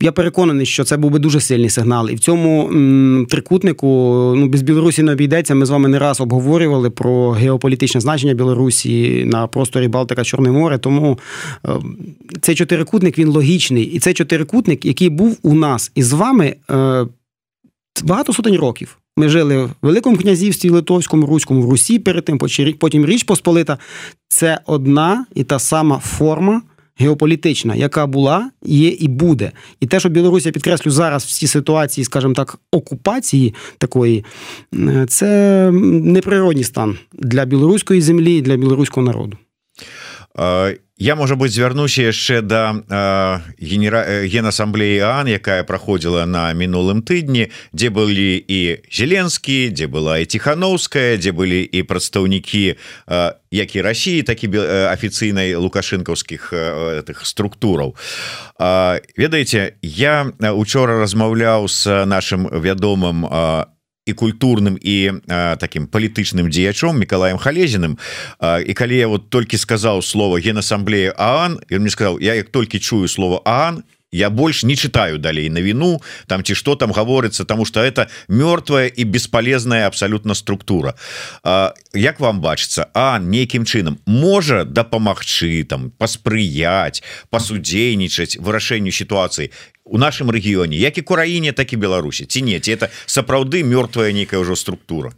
Я 0.00 0.12
переконаний, 0.12 0.66
що 0.66 0.84
це 0.84 0.96
був 0.96 1.10
би 1.10 1.18
дуже 1.18 1.40
сильний 1.40 1.70
сигнал. 1.70 2.10
І 2.10 2.14
в 2.14 2.20
цьому 2.20 2.70
трикутнику 3.28 3.86
ну 4.36 4.48
без 4.48 4.62
Білорусі 4.62 5.02
не 5.02 5.12
обійдеться. 5.12 5.54
Ми 5.54 5.66
з 5.66 5.70
вами 5.70 5.88
не 5.88 5.98
раз 5.98 6.20
обговорювали 6.20 6.90
про 6.90 7.30
геополітичне 7.30 8.00
значення 8.00 8.34
Білорусі 8.34 9.24
на 9.24 9.46
просторі 9.46 9.88
Балтика 9.88 10.24
Чорне 10.24 10.50
море. 10.50 10.78
Тому 10.78 11.18
е, 11.66 11.70
цей 12.40 12.54
чотирикутник 12.54 13.18
він 13.18 13.28
логічний, 13.28 13.84
і 13.84 13.98
цей 13.98 14.14
чотирикутник, 14.14 14.84
який 14.84 15.08
був 15.08 15.38
у 15.42 15.54
нас 15.54 15.92
із 15.94 16.12
вами 16.12 16.56
е, 16.70 17.06
багато 18.04 18.32
сотень 18.32 18.56
років. 18.56 18.96
Ми 19.16 19.28
жили 19.28 19.64
в 19.64 19.70
Великому 19.82 20.16
князівстві 20.16 20.70
Литовському, 20.70 21.26
Руському, 21.26 21.62
в 21.62 21.70
Русі 21.70 21.98
перед 21.98 22.24
тим, 22.24 22.38
потім 22.78 23.06
Річ 23.06 23.22
Посполита. 23.22 23.78
Це 24.28 24.60
одна 24.66 25.26
і 25.34 25.44
та 25.44 25.58
сама 25.58 25.98
форма 25.98 26.62
геополітична, 27.00 27.74
яка 27.74 28.06
була, 28.06 28.50
є 28.62 28.88
і 28.88 29.08
буде. 29.08 29.52
І 29.80 29.86
те, 29.86 30.00
що 30.00 30.08
Білорусь, 30.08 30.42
підкреслю 30.42 30.90
зараз 30.90 31.24
в 31.24 31.28
цій 31.28 31.46
ситуації, 31.46 32.04
скажімо 32.04 32.34
так, 32.34 32.58
окупації 32.72 33.54
такої, 33.78 34.24
це 35.08 35.70
неприродний 35.72 36.64
стан 36.64 36.98
для 37.12 37.44
білоруської 37.44 38.00
землі 38.00 38.36
і 38.36 38.42
для 38.42 38.56
білоруського 38.56 39.06
народу. 39.06 39.36
Я 40.36 41.16
можа 41.16 41.34
быть 41.34 41.52
звярнуся 41.52 42.02
яшчэ 42.02 42.42
да 42.42 42.78
генера... 43.58 44.04
генасамблеі 44.28 45.00
Ан 45.00 45.26
якая 45.26 45.64
праходзіла 45.64 46.22
на 46.22 46.52
мінулым 46.54 47.02
тыдні 47.02 47.50
дзе 47.74 47.90
былі 47.90 48.38
і 48.38 48.78
зеленскі 48.92 49.74
дзе 49.74 49.90
была 49.90 50.22
і 50.22 50.28
ціхановская 50.30 51.16
дзе 51.16 51.32
былі 51.32 51.64
і 51.64 51.82
прадстаўнікі 51.82 52.76
як 53.50 53.68
і 53.74 53.80
Росіі 53.82 54.22
так 54.22 54.44
і 54.44 54.48
афіцыйнай 54.92 55.56
лукашэнкаўскіх 55.58 56.52
этих 57.02 57.26
структураў 57.26 57.96
ведаеце 59.18 59.80
я 59.82 60.30
учора 60.54 61.00
размаўляў 61.00 61.66
с 61.66 62.06
нашим 62.06 62.46
вядомым 62.46 63.26
і 64.09 64.13
культурным 64.13 64.77
і 64.81 65.11
а, 65.27 65.55
таким 65.55 65.87
палітычным 65.87 66.49
дзеячом 66.49 66.99
Миколаем 66.99 67.37
халезіным 67.37 67.97
і 68.41 68.73
калі 68.73 68.95
я 68.97 69.07
вот 69.07 69.29
толькі 69.29 69.57
сказаў 69.57 70.01
слово 70.01 70.37
генасамблея 70.37 71.13
Аан 71.17 71.59
ён 71.69 71.79
мне 71.81 71.89
сказал 71.89 72.19
я 72.21 72.35
як 72.35 72.49
толькі 72.49 72.79
чую 72.79 73.07
слово 73.07 73.41
Аан 73.45 73.83
я 74.12 74.30
больш 74.30 74.64
не 74.64 74.76
читаю 74.76 75.18
далей 75.18 75.50
на 75.50 75.62
віну 75.62 76.02
там 76.26 76.42
ці 76.42 76.54
что 76.54 76.76
там 76.76 76.92
гаворыцца 76.92 77.44
тому 77.44 77.64
что 77.64 77.80
это 77.80 78.08
мёртвая 78.28 78.86
і 78.86 79.04
бесполезная 79.04 79.86
абсолютно 79.86 80.34
структура. 80.34 80.94
А, 81.42 81.74
Як 81.94 82.20
вам 82.20 82.40
бачыцца 82.40 82.86
а 82.94 83.18
нейкім 83.18 83.64
чынам 83.64 83.98
можа 84.06 84.64
дапамагчы 84.64 85.64
там 85.64 85.90
паспрыяць 85.90 87.02
пасудзейнічаць 87.30 88.38
вырашэнню 88.38 88.90
сітуацыі 88.90 89.50
у 89.84 89.98
нашым 89.98 90.30
рэгіёне 90.30 90.76
як 90.76 90.98
і 90.98 91.02
краіне 91.02 91.52
так 91.52 91.72
і 91.72 91.76
Беларусі 91.76 92.26
ці 92.26 92.42
не 92.42 92.60
ці 92.60 92.72
это 92.72 92.90
сапраўды 93.06 93.62
мёртвая 93.62 94.12
нейкая 94.12 94.40
ўжо 94.40 94.56
структура 94.56 95.12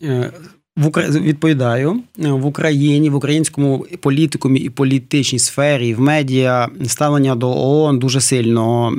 в 0.76 0.86
Укра... 0.86 1.02
відповідаю 1.08 2.00
в 2.18 2.46
Україні 2.46 3.10
в 3.10 3.14
українському 3.14 3.86
політикумі 4.00 4.60
і 4.60 4.70
політичній 4.70 5.38
сфері 5.38 5.94
в 5.94 6.00
медіа 6.00 6.68
ставлення 6.86 7.34
до 7.34 7.50
ООН 7.50 7.98
дуже 7.98 8.20
сильно 8.20 8.92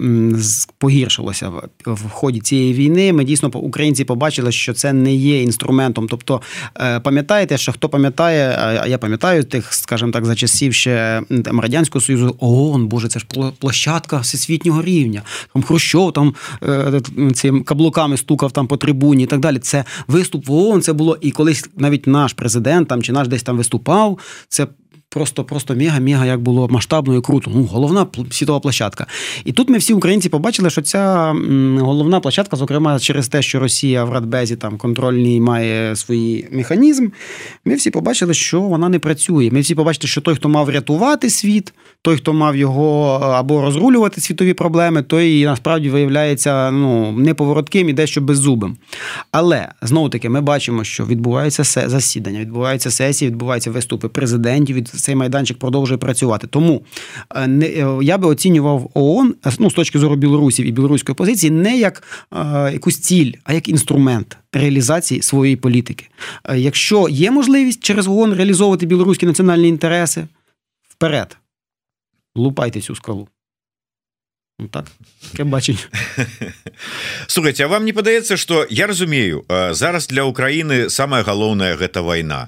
погіршилося 0.77 1.51
в 1.85 2.09
ході 2.09 2.39
цієї 2.39 2.73
війни. 2.73 3.13
Ми 3.13 3.23
дійсно 3.23 3.49
українці 3.53 4.03
побачили, 4.05 4.51
що 4.51 4.73
це 4.73 4.93
не 4.93 5.15
є 5.15 5.41
інструментом. 5.41 6.07
Тобто, 6.07 6.41
е, 6.77 6.99
пам'ятаєте, 6.99 7.57
що 7.57 7.71
хто 7.71 7.89
пам'ятає, 7.89 8.57
а 8.81 8.87
я 8.87 8.97
пам'ятаю 8.97 9.43
тих, 9.43 9.73
скажімо 9.73 10.11
так, 10.11 10.25
за 10.25 10.35
часів 10.35 10.73
ще 10.73 11.21
там 11.45 11.59
радянського 11.59 12.01
союзу 12.01 12.35
ООН, 12.39 12.87
боже, 12.87 13.07
це 13.07 13.19
ж 13.19 13.25
площадка 13.59 14.17
всесвітнього 14.17 14.81
рівня. 14.81 15.21
Там 15.53 15.63
Хрущов 15.63 16.13
там 16.13 16.33
е, 16.63 17.01
цим 17.33 17.63
каблуками 17.63 18.17
стукав 18.17 18.51
там 18.51 18.67
по 18.67 18.77
трибуні 18.77 19.23
і 19.23 19.27
так 19.27 19.39
далі. 19.39 19.59
Це 19.59 19.85
виступ 20.07 20.47
в 20.47 20.53
ООН. 20.53 20.81
Це 20.81 20.93
було 20.93 21.17
і 21.21 21.31
колись 21.31 21.62
навіть 21.77 22.07
наш 22.07 22.33
президент 22.33 22.87
там 22.87 23.03
чи 23.03 23.11
наш 23.11 23.27
десь 23.27 23.43
там 23.43 23.57
виступав. 23.57 24.19
Це 24.47 24.67
просто 25.13 25.43
просто 25.43 25.73
мега-мега 25.73 26.25
як 26.25 26.41
було 26.41 26.67
масштабно 26.67 27.15
і 27.15 27.21
круто. 27.21 27.51
Ну, 27.55 27.63
головна 27.63 28.07
світова 28.31 28.59
площадка. 28.59 29.07
І 29.45 29.51
тут 29.51 29.69
ми 29.69 29.77
всі 29.77 29.93
українці 29.93 30.29
побачили, 30.29 30.69
що 30.69 30.81
ця 30.81 31.33
головна 31.79 32.19
площадка, 32.19 32.57
зокрема, 32.57 32.99
через 32.99 33.27
те, 33.27 33.41
що 33.41 33.59
Росія 33.59 34.03
в 34.03 34.11
Радбезі 34.11 34.55
там 34.55 34.77
контрольній 34.77 35.39
має 35.39 35.95
свій 35.95 36.47
механізм. 36.51 37.07
Ми 37.65 37.75
всі 37.75 37.91
побачили, 37.91 38.33
що 38.33 38.61
вона 38.61 38.89
не 38.89 38.99
працює. 38.99 39.49
Ми 39.51 39.59
всі 39.59 39.75
побачили, 39.75 40.07
що 40.07 40.21
той, 40.21 40.35
хто 40.35 40.49
мав 40.49 40.69
рятувати 40.69 41.29
світ, 41.29 41.73
той, 42.01 42.17
хто 42.17 42.33
мав 42.33 42.55
його 42.55 43.09
або 43.13 43.61
розрулювати 43.61 44.21
світові 44.21 44.53
проблеми, 44.53 45.01
той 45.01 45.45
насправді 45.45 45.89
виявляється 45.89 46.71
ну, 46.71 47.11
неповоротким 47.11 47.89
і 47.89 47.93
дещо 47.93 48.21
беззубим. 48.21 48.77
Але 49.31 49.67
знову 49.81 50.09
таки 50.09 50.29
ми 50.29 50.41
бачимо, 50.41 50.83
що 50.83 51.05
відбуваються 51.05 51.63
засідання, 51.89 52.39
відбуваються 52.39 52.91
сесії, 52.91 53.31
відбуваються 53.31 53.71
виступи 53.71 54.07
президентів. 54.07 54.77
Цей 55.03 55.15
майданчик 55.15 55.59
продовжує 55.59 55.97
працювати. 55.97 56.47
Тому 56.47 56.85
е, 57.35 57.47
не 57.47 57.65
е, 57.65 57.97
я 58.01 58.17
би 58.17 58.27
оцінював 58.27 58.91
ООН 58.93 59.35
ну, 59.59 59.69
з 59.69 59.73
точки 59.73 59.99
зору 59.99 60.15
білорусів 60.15 60.65
і 60.65 60.71
білоруської 60.71 61.15
позиції 61.15 61.51
не 61.51 61.77
як 61.77 62.03
е, 62.35 62.69
якусь 62.73 62.99
ціль, 62.99 63.31
а 63.43 63.53
як 63.53 63.69
інструмент. 63.69 64.37
Реалізації 64.53 65.21
своєї 65.21 65.55
політики. 65.55 66.05
Якщо 66.55 67.09
є 67.09 67.31
можливість 67.31 67.83
через 67.83 68.07
ООН 68.07 68.33
реалізовувати 68.33 68.85
білоруські 68.85 69.25
національні 69.25 69.67
інтереси, 69.67 70.27
вперед 70.89 71.37
лупайте 72.35 72.81
цю 72.81 72.95
скалу 72.95 73.27
так. 74.69 74.85
Таке 75.31 75.43
бачення 75.43 75.79
слухайте 77.27 77.63
а 77.63 77.67
вам 77.67 77.85
не 77.85 77.93
падаецца 77.93 78.37
что 78.37 78.67
я 78.69 78.87
разумею 78.87 79.45
зараз 79.71 80.07
для 80.07 80.23
Украіны 80.23 80.89
самое 80.89 81.23
галоўнае 81.23 81.75
гэта 81.75 82.01
вайна. 82.01 82.47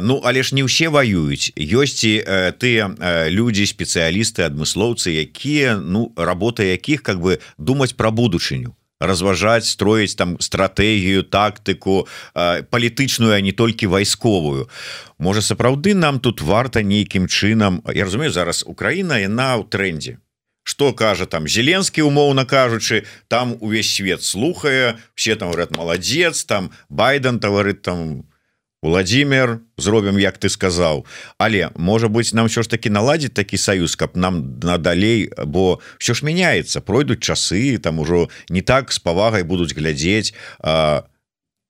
Ну 0.00 0.20
але 0.24 0.42
ж 0.42 0.54
не 0.54 0.62
ўсе 0.62 0.88
воююць 0.88 1.52
ёсць 1.56 2.04
і 2.06 2.24
тыя 2.58 2.90
людзі 3.28 3.66
спецыялісты 3.66 4.46
адмыслоўцы 4.46 5.10
якія 5.20 5.76
ну 5.76 6.12
работа 6.16 6.62
якіх 6.62 7.02
как 7.02 7.20
бы 7.20 7.38
думаць 7.58 7.92
про 7.92 8.10
будучыню. 8.10 8.74
Разважаць 9.00 9.64
строіць 9.64 10.14
там 10.14 10.36
стратэгію 10.40 11.24
тактыку 11.24 12.06
палітычную 12.34 13.32
а 13.32 13.40
не 13.40 13.52
толькі 13.52 13.86
вайсковую. 13.86 14.68
Можа 15.18 15.40
сапраўды 15.40 15.94
нам 15.94 16.20
тут 16.20 16.40
варта 16.40 16.82
нейкім 16.82 17.26
чынам 17.26 17.82
Я 17.94 18.04
разумею 18.04 18.30
зараз 18.30 18.64
Украіна 18.66 19.18
яна 19.18 19.56
ў 19.56 19.68
трендзе 19.68 20.18
что 20.70 20.92
кажа 20.94 21.26
там 21.26 21.48
зеленскі 21.50 22.06
умоўна 22.06 22.46
кажучы 22.46 23.02
там 23.26 23.56
увесь 23.58 23.90
свет 23.90 24.22
слухае 24.22 25.02
все 25.18 25.34
там 25.34 25.50
говорят 25.50 25.76
маладзец 25.76 26.44
там 26.44 26.70
байден 26.88 27.40
таварыт 27.40 27.82
там 27.82 28.30
Владимир 28.82 29.60
зробім 29.76 30.22
як 30.22 30.38
ты 30.38 30.48
сказаў 30.48 31.04
але 31.38 31.74
можа 31.74 32.06
быть 32.06 32.30
нам 32.32 32.48
що 32.48 32.62
ж 32.62 32.70
таки 32.70 32.90
наладзіць 32.90 33.34
такі 33.34 33.58
саюз 33.58 33.96
каб 33.96 34.14
нам 34.16 34.60
надалей 34.62 35.32
бо 35.42 35.80
все 35.98 36.14
ж 36.14 36.22
мяняецца 36.22 36.80
пройдуць 36.80 37.18
часы 37.18 37.78
там 37.82 37.98
ужо 37.98 38.30
не 38.48 38.62
так 38.62 38.92
с 38.92 38.98
павагай 39.02 39.42
будуць 39.42 39.74
глядзець 39.74 40.34
А 40.62 41.09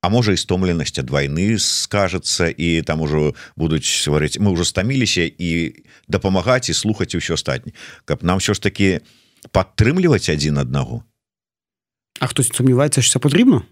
можа 0.09 0.33
і 0.33 0.41
стомленасць 0.41 0.97
ад 0.97 1.11
вайны 1.13 1.59
скажацца 1.61 2.49
і 2.49 2.81
там 2.89 3.05
ужо 3.05 3.37
будуць 3.57 3.85
сварыць 3.85 4.41
мы 4.41 4.57
ўжо 4.57 4.65
стаміліся 4.65 5.29
і 5.29 5.77
дапамагаць 6.09 6.73
і 6.73 6.79
слухаць 6.79 7.13
усё 7.13 7.37
астатні 7.37 7.77
каб 8.09 8.25
нам 8.25 8.41
ўсё 8.41 8.57
ж 8.57 8.61
таки 8.65 9.05
падтрымліваць 9.53 10.33
адзін 10.33 10.57
аднаго 10.65 11.05
А 12.21 12.27
хтось 12.27 12.49
сумніваецца 12.53 13.03
що 13.03 13.13
це 13.13 13.19
потрібно? 13.19 13.63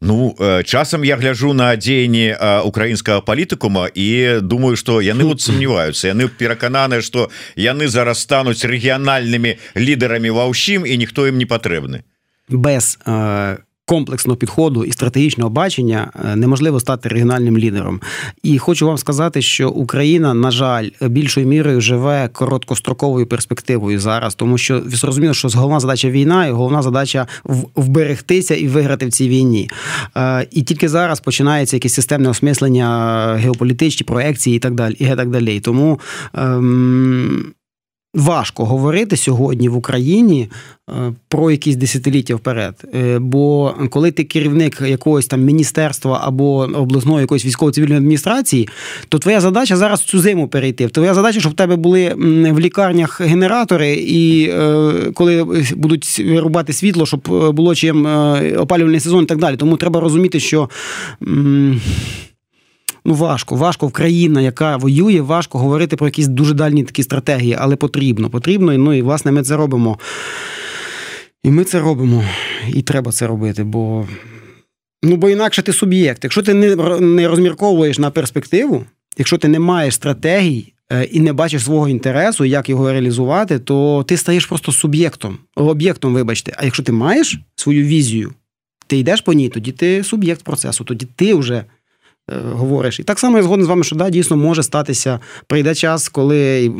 Ну 0.00 0.36
часам 0.64 1.04
я 1.04 1.16
гляжу 1.16 1.52
на 1.52 1.76
дзеянні 1.76 2.36
украінскага 2.64 3.20
палітыкума 3.20 3.88
і 3.94 4.40
думаю 4.40 4.76
что 4.76 5.00
яны 5.00 5.24
вот 5.24 5.40
сумніваюцца 5.40 6.08
яны 6.08 6.28
перакананы 6.28 7.00
что 7.00 7.30
яны 7.56 7.88
зараз 7.88 8.20
стануць 8.20 8.64
рэгіянальнымі 8.64 9.56
лідарамі 9.76 10.30
ва 10.30 10.48
ўсім 10.48 10.84
і 10.84 10.96
ніхто 10.96 11.28
ім 11.28 11.36
не 11.40 11.44
патрэбны 11.44 12.04
без 12.48 12.98
э, 13.06 13.56
комплексного 13.90 14.36
підходу 14.36 14.84
і 14.84 14.92
стратегічного 14.92 15.50
бачення 15.50 16.10
е, 16.24 16.36
неможливо 16.36 16.80
стати 16.80 17.08
регіональним 17.08 17.58
лідером. 17.58 18.00
І 18.42 18.58
хочу 18.58 18.86
вам 18.86 18.98
сказати, 18.98 19.42
що 19.42 19.70
Україна, 19.70 20.34
на 20.34 20.50
жаль, 20.50 20.88
більшою 21.00 21.46
мірою 21.46 21.80
живе 21.80 22.28
короткостроковою 22.32 23.26
перспективою 23.26 24.00
зараз, 24.00 24.34
тому 24.34 24.58
що 24.58 24.82
зрозуміло, 24.86 25.34
що 25.34 25.48
головна 25.48 25.80
задача 25.80 26.10
війна, 26.10 26.46
і 26.46 26.50
головна 26.52 26.82
задача 26.82 27.26
вберегтися 27.74 28.54
і 28.54 28.68
виграти 28.68 29.06
в 29.06 29.10
цій 29.10 29.28
війні. 29.28 29.70
Е, 30.16 30.46
і 30.50 30.62
тільки 30.62 30.88
зараз 30.88 31.20
починається 31.20 31.76
якесь 31.76 31.94
системне 31.94 32.28
осмислення 32.28 32.88
геополітичні 33.40 34.04
проекції 34.04 34.56
і 34.56 34.58
так 34.58 34.74
далі. 34.74 34.94
І 34.98 35.06
так 35.06 35.30
далі. 35.30 35.60
Тому. 35.60 36.00
Ем... 36.34 37.52
Важко 38.14 38.64
говорити 38.64 39.16
сьогодні 39.16 39.68
в 39.68 39.76
Україні 39.76 40.48
е, 40.88 40.92
про 41.28 41.50
якісь 41.50 41.76
десятиліття 41.76 42.34
вперед. 42.34 42.84
Е, 42.94 43.18
бо 43.18 43.74
коли 43.90 44.10
ти 44.10 44.24
керівник 44.24 44.80
якогось 44.86 45.26
там 45.26 45.40
міністерства 45.42 46.20
або 46.24 46.56
обласної 46.56 47.20
якоїсь 47.20 47.44
військово-цивільної 47.44 47.98
адміністрації, 47.98 48.68
то 49.08 49.18
твоя 49.18 49.40
задача 49.40 49.76
зараз 49.76 50.02
цю 50.02 50.20
зиму 50.20 50.48
перейти. 50.48 50.88
Твоя 50.88 51.14
задача, 51.14 51.40
щоб 51.40 51.52
в 51.52 51.56
тебе 51.56 51.76
були 51.76 52.14
в 52.52 52.58
лікарнях 52.58 53.20
генератори, 53.20 53.94
і 53.94 54.48
е, 54.48 54.92
коли 55.14 55.44
будуть 55.76 56.18
вирубати 56.18 56.72
світло, 56.72 57.06
щоб 57.06 57.20
було 57.54 57.74
чим 57.74 58.06
опалювальний 58.58 59.00
сезон 59.00 59.22
і 59.24 59.26
так 59.26 59.38
далі. 59.38 59.56
Тому 59.56 59.76
треба 59.76 60.00
розуміти, 60.00 60.40
що 60.40 60.68
ну 63.04 63.14
важко, 63.14 63.56
важко 63.56 63.86
в 63.86 63.92
країна, 63.92 64.40
яка 64.40 64.76
воює, 64.76 65.20
важко 65.20 65.58
говорити 65.58 65.96
про 65.96 66.06
якісь 66.06 66.28
дуже 66.28 66.54
дальні 66.54 66.84
такі 66.84 67.02
стратегії, 67.02 67.56
але 67.58 67.76
потрібно. 67.76 68.30
Потрібно, 68.30 68.78
ну 68.78 68.94
і 68.94 69.02
власне 69.02 69.32
ми 69.32 69.42
це 69.42 69.56
робимо. 69.56 69.98
І 71.42 71.50
ми 71.50 71.64
це 71.64 71.80
робимо, 71.80 72.24
і 72.74 72.82
треба 72.82 73.12
це 73.12 73.26
робити, 73.26 73.64
бо 73.64 74.06
ну, 75.02 75.16
бо 75.16 75.30
інакше 75.30 75.62
ти 75.62 75.72
суб'єкт. 75.72 76.24
Якщо 76.24 76.42
ти 76.42 76.54
не 77.00 77.28
розмірковуєш 77.28 77.98
на 77.98 78.10
перспективу, 78.10 78.84
якщо 79.18 79.38
ти 79.38 79.48
не 79.48 79.58
маєш 79.58 79.94
стратегій 79.94 80.72
е, 80.92 81.04
і 81.04 81.20
не 81.20 81.32
бачиш 81.32 81.64
свого 81.64 81.88
інтересу, 81.88 82.44
як 82.44 82.68
його 82.68 82.92
реалізувати, 82.92 83.58
то 83.58 84.04
ти 84.08 84.16
стаєш 84.16 84.46
просто 84.46 84.72
суб'єктом, 84.72 85.38
об'єктом, 85.56 86.14
вибачте. 86.14 86.52
А 86.56 86.64
якщо 86.64 86.82
ти 86.82 86.92
маєш 86.92 87.38
свою 87.56 87.84
візію, 87.84 88.32
ти 88.86 88.98
йдеш 88.98 89.20
по 89.20 89.32
ній, 89.32 89.48
тоді 89.48 89.72
ти 89.72 90.04
суб'єкт 90.04 90.42
процесу, 90.42 90.84
тоді 90.84 91.06
ти 91.16 91.34
вже. 91.34 91.64
Е, 92.30 92.34
говориш. 92.52 93.00
І 93.00 93.02
так 93.02 93.18
само 93.18 93.36
я 93.36 93.42
згоден 93.42 93.64
з 93.64 93.68
вами, 93.68 93.84
що 93.84 93.96
да, 93.96 94.10
дійсно 94.10 94.36
може 94.36 94.62
статися. 94.62 95.20
Прийде 95.46 95.74
час, 95.74 96.08
коли 96.08 96.72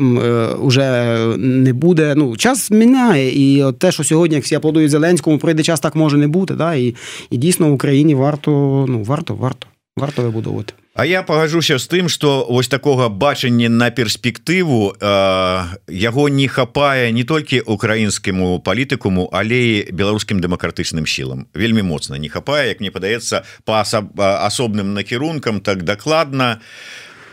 вже 0.61 0.81
е, 0.81 1.37
не 1.37 1.73
буде. 1.73 2.13
Ну, 2.15 2.37
час 2.37 2.71
міняє. 2.71 3.31
І 3.31 3.63
от 3.63 3.79
те, 3.79 3.91
що 3.91 4.03
сьогодні, 4.03 4.39
всі 4.39 4.55
аплодують 4.55 4.91
Зеленському, 4.91 5.37
прийде 5.37 5.63
час, 5.63 5.79
так 5.79 5.95
може 5.95 6.17
не 6.17 6.27
бути. 6.27 6.53
Да? 6.53 6.73
І 6.73 6.95
і 7.29 7.37
дійсно 7.37 7.69
в 7.69 7.73
Україні 7.73 8.15
варто, 8.15 8.51
ну, 8.89 9.03
варто, 9.03 9.35
варто, 9.35 9.67
варто 9.97 10.21
вибудовувати. 10.21 10.73
А 11.01 11.05
я 11.05 11.23
пагажуся 11.23 11.79
з 11.79 11.87
тым 11.87 12.09
что 12.09 12.45
вось 12.49 12.67
такога 12.67 13.09
бачання 13.09 13.69
на 13.69 13.89
перспектыву 13.89 14.93
э, 14.93 15.65
яго 15.87 16.29
не 16.29 16.47
хапае 16.47 17.11
не 17.11 17.23
толькі 17.23 17.65
украінскаму 17.65 18.61
палітыкуму 18.61 19.25
але 19.33 19.89
беларускім 19.89 20.37
дэмакратычным 20.37 21.09
сілам. 21.09 21.47
Вельмі 21.57 21.81
моцна 21.81 22.21
не 22.21 22.29
хапае 22.29 22.67
як 22.69 22.85
мне 22.85 22.91
падаецца 22.91 23.41
по 23.65 23.81
асоб, 23.81 24.13
асобным 24.13 24.93
накірункам 24.93 25.65
так 25.65 25.81
дакладна. 25.81 26.61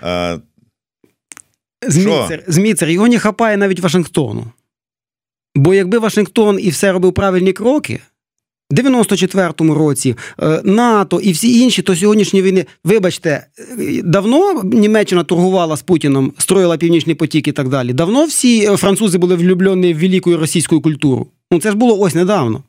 Э, 0.00 0.40
зміцер 2.48 2.88
його 2.88 3.08
не 3.08 3.18
хапае 3.18 3.56
навіть 3.56 3.80
Вашингтону. 3.80 4.52
Бо 5.54 5.74
якби 5.74 5.98
Вашингтон 5.98 6.58
і 6.60 6.70
все 6.70 6.92
робив 6.92 7.12
правильні 7.12 7.52
кроки 7.52 8.00
94-му 8.72 9.74
році 9.74 10.16
е, 10.42 10.60
НАТО 10.64 11.20
і 11.20 11.32
всі 11.32 11.60
інші, 11.60 11.82
то 11.82 11.96
сьогоднішні 11.96 12.42
війни, 12.42 12.66
вибачте, 12.84 13.46
давно 14.04 14.62
Німеччина 14.64 15.24
торгувала 15.24 15.76
з 15.76 15.82
Путіном, 15.82 16.32
строїла 16.38 16.76
північний 16.76 17.14
потік 17.14 17.48
і 17.48 17.52
так 17.52 17.68
далі. 17.68 17.92
Давно 17.92 18.24
всі 18.24 18.66
французи 18.66 19.18
були 19.18 19.34
влюблені 19.34 19.94
в 19.94 19.98
велику 19.98 20.36
російську 20.36 20.80
культуру. 20.80 21.26
Ну 21.52 21.60
це 21.60 21.70
ж 21.70 21.76
було 21.76 21.98
ось 21.98 22.14
недавно. 22.14 22.62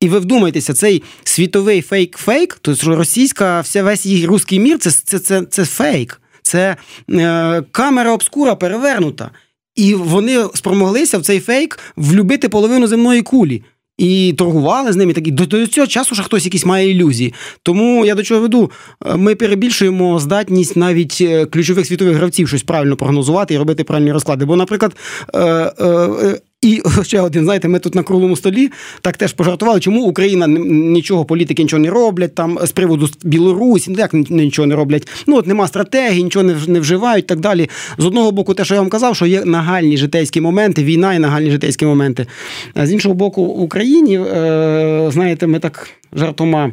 І 0.00 0.08
ви 0.08 0.18
вдумайтеся, 0.18 0.74
цей 0.74 1.02
світовий 1.24 1.82
фейк-фейк, 1.82 2.58
тобто 2.60 2.96
російська, 2.96 3.60
вся 3.60 3.82
весь 3.82 4.24
русський 4.24 4.60
мір 4.60 4.78
це 4.78 4.90
це, 4.90 5.18
це, 5.18 5.42
це 5.42 5.64
фейк, 5.64 6.20
це 6.42 6.76
е, 7.10 7.62
камера 7.70 8.12
обскура 8.12 8.54
перевернута. 8.54 9.30
І 9.74 9.94
вони 9.94 10.44
спромоглися 10.54 11.18
в 11.18 11.22
цей 11.22 11.40
фейк 11.40 11.78
влюбити 11.96 12.48
половину 12.48 12.86
земної 12.86 13.22
кулі 13.22 13.62
і 13.98 14.34
торгували 14.38 14.92
з 14.92 14.96
ними. 14.96 15.12
Такі 15.12 15.30
до, 15.30 15.46
до 15.46 15.66
цього 15.66 15.86
часу 15.86 16.14
ще 16.14 16.24
хтось 16.24 16.44
якісь 16.44 16.64
має 16.64 16.90
ілюзії. 16.90 17.34
Тому 17.62 18.06
я 18.06 18.14
до 18.14 18.22
чого 18.22 18.40
веду, 18.40 18.70
е, 19.06 19.16
ми 19.16 19.34
перебільшуємо 19.34 20.18
здатність 20.18 20.76
навіть 20.76 21.18
е, 21.20 21.46
ключових 21.46 21.86
світових 21.86 22.16
гравців 22.16 22.48
щось 22.48 22.62
правильно 22.62 22.96
прогнозувати 22.96 23.54
і 23.54 23.58
робити 23.58 23.84
правильні 23.84 24.12
розклади. 24.12 24.44
Бо, 24.44 24.56
наприклад, 24.56 24.96
е, 25.34 26.40
і 26.66 26.82
ще 27.02 27.20
один, 27.20 27.44
знаєте, 27.44 27.68
ми 27.68 27.78
тут 27.78 27.94
на 27.94 28.02
круглому 28.02 28.36
столі 28.36 28.70
так 29.00 29.16
теж 29.16 29.32
пожартували, 29.32 29.80
чому 29.80 30.02
Україна 30.02 30.46
нічого, 30.46 31.24
політики 31.24 31.62
нічого 31.62 31.82
не 31.82 31.90
роблять 31.90 32.34
там 32.34 32.58
з 32.62 32.72
приводу 32.72 33.08
Білорусі, 33.22 33.90
ну 33.90 33.98
як 33.98 34.14
нічого 34.30 34.66
не 34.66 34.74
роблять. 34.74 35.08
Ну 35.26 35.36
от 35.36 35.46
нема 35.46 35.68
стратегії, 35.68 36.22
нічого 36.22 36.42
не 36.42 36.56
не 36.66 36.80
вживають 36.80 37.26
так 37.26 37.40
далі. 37.40 37.68
З 37.98 38.04
одного 38.04 38.32
боку, 38.32 38.54
те, 38.54 38.64
що 38.64 38.74
я 38.74 38.80
вам 38.80 38.90
казав, 38.90 39.16
що 39.16 39.26
є 39.26 39.44
нагальні 39.44 39.96
житейські 39.96 40.40
моменти, 40.40 40.84
війна 40.84 41.14
і 41.14 41.18
нагальні 41.18 41.50
житейські 41.50 41.86
моменти. 41.86 42.26
А 42.74 42.86
з 42.86 42.92
іншого 42.92 43.14
боку, 43.14 43.44
в 43.44 43.60
Україні, 43.60 44.18
е, 44.18 45.08
знаєте, 45.12 45.46
ми 45.46 45.58
так 45.58 45.88
жартома. 46.12 46.72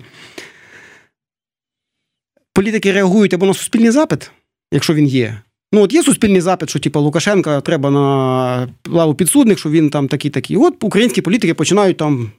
Політики 2.53 2.91
реагують 2.91 3.33
або 3.33 3.45
на 3.45 3.53
суспільний 3.53 3.91
запит, 3.91 4.31
якщо 4.71 4.93
він 4.93 5.07
є. 5.07 5.37
Ну, 5.73 5.81
от 5.81 5.93
є 5.93 6.03
суспільний 6.03 6.41
запит, 6.41 6.69
що 6.69 6.79
типу, 6.79 6.99
Лукашенка 6.99 7.61
треба 7.61 7.89
на 7.89 8.67
лаву 8.87 9.15
підсудних, 9.15 9.59
що 9.59 9.69
він 9.69 9.89
там 9.89 10.07
такий 10.07 10.31
такий. 10.31 10.57
От 10.57 10.83
українські 10.83 11.21
політики 11.21 11.53
починають 11.53 11.97
там 11.97 12.31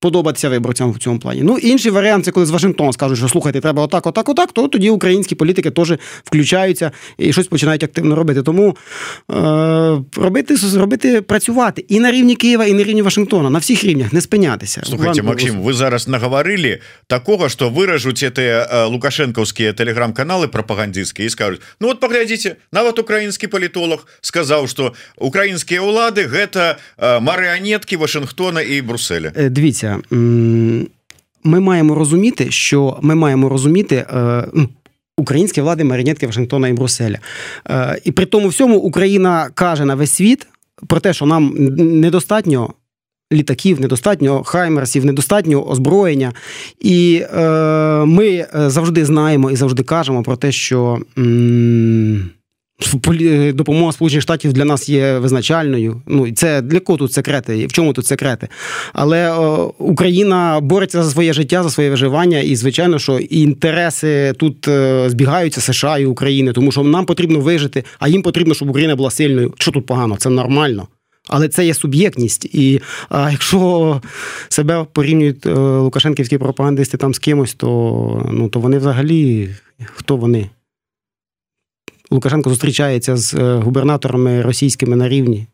подобатися 0.00 0.48
виборцям 0.48 0.92
в 0.92 0.98
цьому 0.98 1.18
плані. 1.18 1.42
Ну, 1.42 1.58
інший 1.58 1.90
варіант 1.90 2.24
це 2.24 2.30
коли 2.30 2.46
з 2.46 2.50
Вашингтона 2.50 2.92
скажуть, 2.92 3.18
що 3.18 3.28
слухайте, 3.28 3.60
треба 3.60 3.82
отак, 3.82 4.06
отак, 4.06 4.28
отак, 4.28 4.52
то 4.52 4.68
тоді 4.68 4.90
українські 4.90 5.34
політики 5.34 5.70
теж 5.70 5.94
включаються 6.24 6.90
і 7.18 7.32
щось 7.32 7.46
починають 7.46 7.84
активно 7.84 8.14
робити. 8.14 8.42
Тому 8.42 8.76
е, 9.30 9.34
робити, 10.16 10.56
робити, 10.76 11.22
працювати 11.22 11.84
і 11.88 12.00
на 12.00 12.12
рівні 12.12 12.34
Києва, 12.34 12.64
і 12.64 12.72
на 12.72 12.84
рівні 12.84 13.02
Вашингтона, 13.02 13.50
на 13.50 13.58
всіх 13.58 13.84
рівнях, 13.84 14.12
не 14.12 14.20
спинятися. 14.20 14.82
Слухайте, 14.84 15.22
Максим, 15.22 15.60
ви 15.60 15.72
зараз 15.72 16.08
наговорили 16.08 16.78
такого, 17.06 17.48
що 17.48 17.68
виражуть 17.68 18.18
ці 18.18 18.32
лукашенковські 18.86 19.72
телеграм-канали 19.72 20.48
пропагандистські 20.48 21.24
і 21.24 21.30
скажуть: 21.30 21.60
ну 21.80 21.88
от 21.88 22.00
поглядите, 22.00 22.56
нават 22.72 22.98
український 22.98 23.48
політолог 23.48 24.06
сказав, 24.20 24.68
що 24.68 24.92
українські 25.16 25.78
влади 25.78 26.26
гэта 26.26 26.74
маріонетки 27.20 27.96
Вашингтона 27.96 28.62
і 28.62 28.82
Брюсселя. 28.82 29.32
Е, 29.36 29.50
ми 31.44 31.60
маємо 31.60 31.94
розуміти, 31.94 32.50
що 32.50 32.98
ми 33.02 33.14
маємо 33.14 33.48
розуміти. 33.48 33.96
Е, 33.96 34.44
українські 35.16 35.60
влади 35.60 35.84
маріонетки 35.84 36.26
Вашингтона 36.26 36.68
і 36.68 36.72
Брюсселя. 36.72 37.18
Е, 37.70 38.00
і 38.04 38.12
при 38.12 38.26
тому 38.26 38.48
всьому 38.48 38.76
Україна 38.76 39.50
каже 39.54 39.84
на 39.84 39.94
весь 39.94 40.10
світ 40.10 40.46
про 40.86 41.00
те, 41.00 41.12
що 41.12 41.26
нам 41.26 41.54
недостатньо 41.78 42.74
літаків, 43.32 43.80
недостатньо 43.80 44.42
хаймерсів, 44.42 45.04
недостатньо 45.04 45.68
озброєння. 45.68 46.32
І 46.80 47.22
е, 47.34 47.40
ми 48.04 48.46
завжди 48.52 49.04
знаємо 49.04 49.50
і 49.50 49.56
завжди 49.56 49.82
кажемо 49.82 50.22
про 50.22 50.36
те, 50.36 50.52
що. 50.52 50.98
М- 51.18 52.30
допомога 53.52 53.92
Сполучених 53.92 54.22
Штатів 54.22 54.52
для 54.52 54.64
нас 54.64 54.88
є 54.88 55.18
визначальною. 55.18 56.02
Ну 56.06 56.26
і 56.26 56.32
це 56.32 56.62
для 56.62 56.80
кого 56.80 56.98
тут 56.98 57.12
секрети? 57.12 57.66
В 57.66 57.72
чому 57.72 57.92
тут 57.92 58.06
секрети? 58.06 58.48
Але 58.92 59.30
о, 59.30 59.74
Україна 59.78 60.60
бореться 60.60 61.02
за 61.02 61.10
своє 61.10 61.32
життя, 61.32 61.62
за 61.62 61.70
своє 61.70 61.90
виживання, 61.90 62.38
і 62.38 62.56
звичайно, 62.56 62.98
що 62.98 63.18
інтереси 63.18 64.32
тут 64.32 64.68
е, 64.68 65.04
збігаються 65.10 65.60
США 65.60 65.98
і 65.98 66.06
України, 66.06 66.52
тому 66.52 66.72
що 66.72 66.82
нам 66.82 67.06
потрібно 67.06 67.40
вижити, 67.40 67.84
а 67.98 68.08
їм 68.08 68.22
потрібно, 68.22 68.54
щоб 68.54 68.70
Україна 68.70 68.96
була 68.96 69.10
сильною. 69.10 69.54
Що 69.58 69.70
тут 69.70 69.86
погано? 69.86 70.16
Це 70.16 70.30
нормально. 70.30 70.88
Але 71.28 71.48
це 71.48 71.66
є 71.66 71.74
суб'єктність, 71.74 72.44
і 72.44 72.80
а 73.08 73.30
якщо 73.30 74.00
себе 74.48 74.86
порівнюють 74.92 75.46
е, 75.46 75.54
лукашенківські 75.54 76.38
пропагандисти 76.38 76.96
там 76.96 77.14
з 77.14 77.18
кимось, 77.18 77.54
то 77.54 78.30
ну 78.32 78.48
то 78.48 78.60
вони 78.60 78.78
взагалі 78.78 79.50
хто 79.94 80.16
вони? 80.16 80.50
Лукашенко 82.11 82.49
зустрічається 82.49 83.17
з 83.17 83.33
е, 83.33 83.55
губернаторами 83.55 84.41
російськими 84.41 84.95
на 84.95 85.09
рівні. 85.09 85.47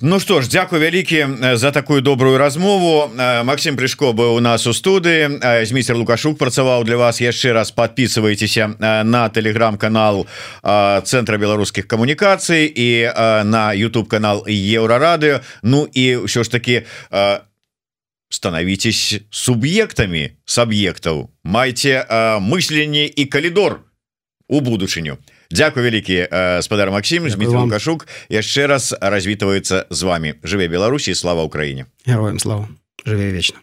Ну 0.00 0.20
что 0.20 0.40
ж 0.40 0.48
Дякую 0.50 0.82
вялікі 0.82 1.26
за 1.52 1.70
такую 1.70 2.00
добрую 2.00 2.38
размову 2.38 3.10
Максим 3.44 3.76
прыжко 3.76 4.10
быў 4.12 4.34
у 4.36 4.40
нас 4.40 4.66
у 4.66 4.72
студыі 4.74 5.38
змейстер 5.66 5.96
лукашук 5.96 6.38
працаваў 6.38 6.82
для 6.82 6.96
вас 6.96 7.20
яшчэ 7.22 7.52
раз 7.52 7.70
подписывайтеся 7.70 8.74
на 9.04 9.28
телеграм-канал 9.28 10.26
центра 11.04 11.38
беларускіх 11.38 11.86
камунікацый 11.86 12.66
і 12.66 13.06
на 13.46 13.70
YouTube 13.70 14.10
канал 14.10 14.42
еўрарады 14.50 15.40
Ну 15.62 15.86
і 15.94 16.26
ўсё 16.26 16.42
ж 16.42 16.50
таки 16.50 16.82
становитесь 18.31 19.21
суб'ектамі 19.29 20.31
с 20.47 20.57
аб'ектаў 20.57 21.29
майце 21.43 22.01
мысленне 22.39 23.05
і 23.05 23.25
калідор 23.29 23.83
у 24.47 24.63
будучыню 24.63 25.19
Дякую 25.51 25.83
вялікі 25.83 26.27
спадар 26.63 26.91
Макссім 26.91 27.27
Дмітрий 27.27 27.59
Лукашук. 27.59 28.07
Яшчэ 28.31 28.71
раз 28.71 28.95
развітваецца 29.01 29.85
з 29.91 30.01
вами. 30.03 30.39
Жыве 30.43 30.71
Беларусі 30.71 31.15
слава 31.15 31.43
Украіне 31.43 31.85
Героям 32.07 32.39
слава. 32.39 32.71
Жыве 33.05 33.31
вечна 33.35 33.59